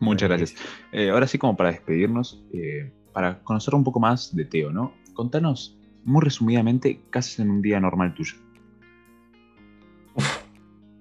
[0.00, 0.54] Muchas gracias.
[0.92, 4.94] Eh, ahora sí, como para despedirnos, eh, para conocer un poco más de Teo, ¿no?
[5.12, 8.36] Contanos muy resumidamente qué haces en un día normal tuyo.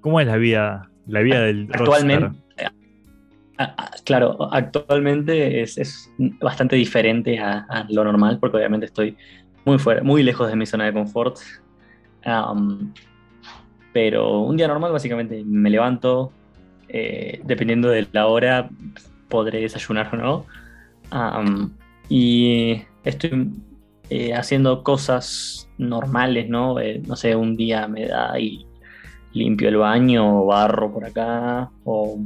[0.02, 2.38] ¿Cómo es la vida, la vida del Actualmente,
[4.04, 9.18] claro, actualmente es, bastante diferente a, lo normal, porque obviamente estoy
[9.66, 11.38] muy fuera, muy lejos de mi zona de confort.
[13.94, 16.32] pero un día normal, básicamente, me levanto,
[16.88, 18.70] eh, dependiendo de la hora,
[19.30, 20.46] podré desayunar o no.
[22.10, 23.52] y estoy
[24.10, 26.80] eh, haciendo cosas normales, ¿no?
[26.80, 28.65] Eh, no sé, un día me da y
[29.36, 32.18] limpio el baño, barro por acá, o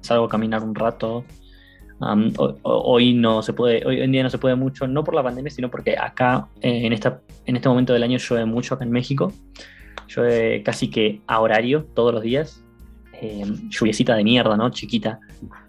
[0.00, 1.24] salgo a caminar un rato.
[2.62, 5.50] hoy no se puede, hoy en día no se puede mucho, no por la pandemia,
[5.50, 9.32] sino porque acá en, esta, en este momento del año llueve mucho acá en México.
[10.08, 12.64] Llueve casi que a horario todos los días
[13.20, 14.70] eh, lluviecita de mierda, ¿no?
[14.70, 15.20] Chiquita.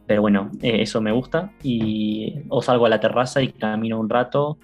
[0.08, 1.52] Pero bueno, eh, eso me gusta.
[1.64, 4.58] Y o salgo a la terraza y camino un rato.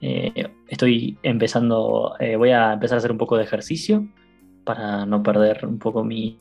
[0.00, 4.06] Eh, estoy empezando, eh, voy a empezar a hacer un poco de ejercicio
[4.70, 6.38] para no perder un poco mi,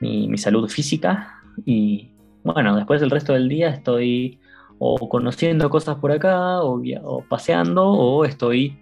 [0.00, 1.42] mi, salud física.
[1.66, 2.08] Y
[2.42, 4.38] bueno, después del resto del día estoy
[4.78, 6.80] o conociendo cosas por acá, o,
[7.28, 8.78] paseando, o estoy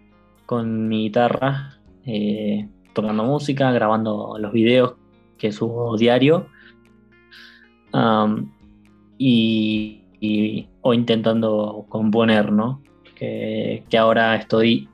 [0.46, 1.80] con mi guitarra
[2.92, 4.94] tocando música, grabando los videos
[5.36, 6.46] que subo diario,
[9.18, 12.80] y, o intentando componer, ¿no?
[13.16, 14.88] Que, ahora estoy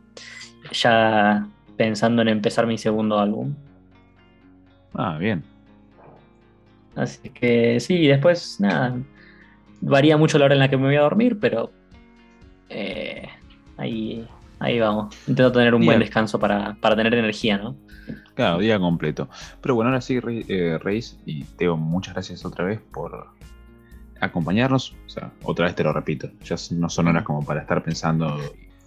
[0.73, 1.47] ya
[1.77, 3.55] pensando en empezar mi segundo álbum.
[4.95, 5.43] Ah, bien.
[6.95, 8.97] Así que sí, después nada,
[9.81, 11.71] varía mucho la hora en la que me voy a dormir, pero
[12.69, 13.29] eh,
[13.77, 14.27] ahí,
[14.59, 15.17] ahí vamos.
[15.27, 17.77] Intento tener un buen descanso para, para tener energía, ¿no?
[18.35, 19.29] Claro, día completo.
[19.61, 20.19] Pero bueno, ahora sí,
[20.49, 23.29] eh, Reis y Teo, muchas gracias otra vez por
[24.21, 24.95] acompañarnos.
[25.07, 28.39] O sea, otra vez te lo repito, ya no son horas como para estar pensando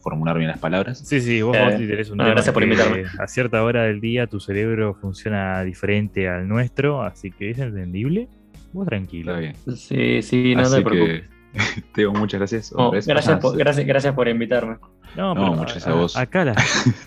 [0.06, 1.00] formular bien las palabras.
[1.00, 3.06] Sí, sí, vos, eh, tenés un Gracias por invitarme.
[3.18, 8.30] A cierta hora del día tu cerebro funciona diferente al nuestro, así que es entendible.
[8.72, 9.36] Vos tranquilo.
[9.36, 9.76] Está bien.
[9.76, 11.24] Sí, sí, no te preocupes.
[11.96, 12.72] Teo, muchas gracias.
[13.08, 14.78] gracias, por, gracias, gracias por invitarme.
[15.16, 16.16] No, pero muchas gracias a, vos.
[16.16, 16.58] Acá las,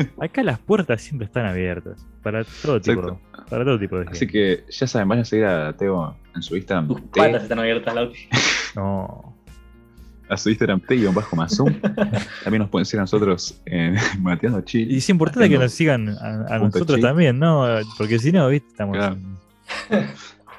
[0.20, 4.16] acá las puertas siempre están abiertas para todo tipo, para todo tipo de gente.
[4.16, 6.88] Así que ya saben, vayan a seguir a Teo en su Instagram.
[6.88, 8.28] Tus patas están abiertas, Lauti.
[8.74, 9.36] No.
[10.28, 11.74] A su Instagram T-Bajo Mazum.
[12.44, 14.90] también nos pueden seguir a nosotros en Mateando Chill.
[14.90, 17.66] Y es importante que nos sigan a, nosotros también, ¿no?
[17.96, 18.68] Porque si no, ¿viste?
[18.68, 18.96] Estamos.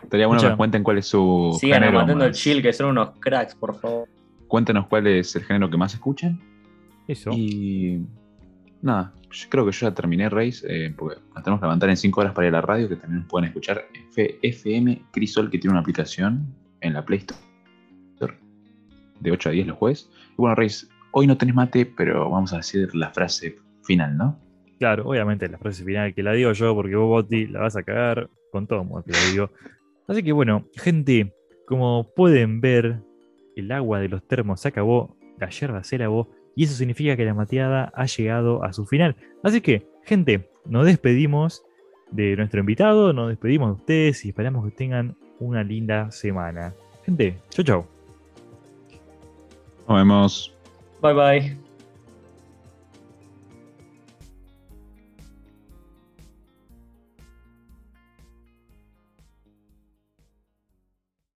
[0.03, 1.57] Estaría bueno que nos cuenten cuál es su.
[1.59, 4.07] Sigan género Matando Chill, que son unos cracks, por favor.
[4.47, 6.39] Cuéntenos cuál es el género que más escuchan
[7.07, 7.31] eso.
[7.33, 8.01] Y
[8.81, 9.13] nada,
[9.49, 12.33] creo que yo ya terminé Race, eh, porque nos tenemos que levantar en 5 horas
[12.33, 15.81] para ir a la radio, que también nos pueden escuchar FM Crisol, que tiene una
[15.81, 17.48] aplicación en la Play Store
[19.19, 20.09] de 8 a 10 los jueves.
[20.31, 24.39] Y bueno, Race, hoy no tenés mate, pero vamos a decir la frase final, ¿no?
[24.79, 27.83] Claro, obviamente la frase final que la digo yo, porque vos, Boti, la vas a
[27.83, 29.51] cagar con todo modo que la digo.
[30.07, 31.33] Así que bueno, gente,
[31.67, 33.01] como pueden ver,
[33.55, 37.25] el agua de los termos se acabó, la yerba se lavó y eso significa que
[37.25, 39.15] la mateada ha llegado a su final.
[39.43, 41.63] Así que, gente, nos despedimos
[42.11, 46.73] de nuestro invitado, nos despedimos de ustedes y esperamos que tengan una linda semana.
[47.05, 47.98] Gente, chau chau.
[49.89, 50.53] Nos vemos.
[51.01, 51.68] Bye bye.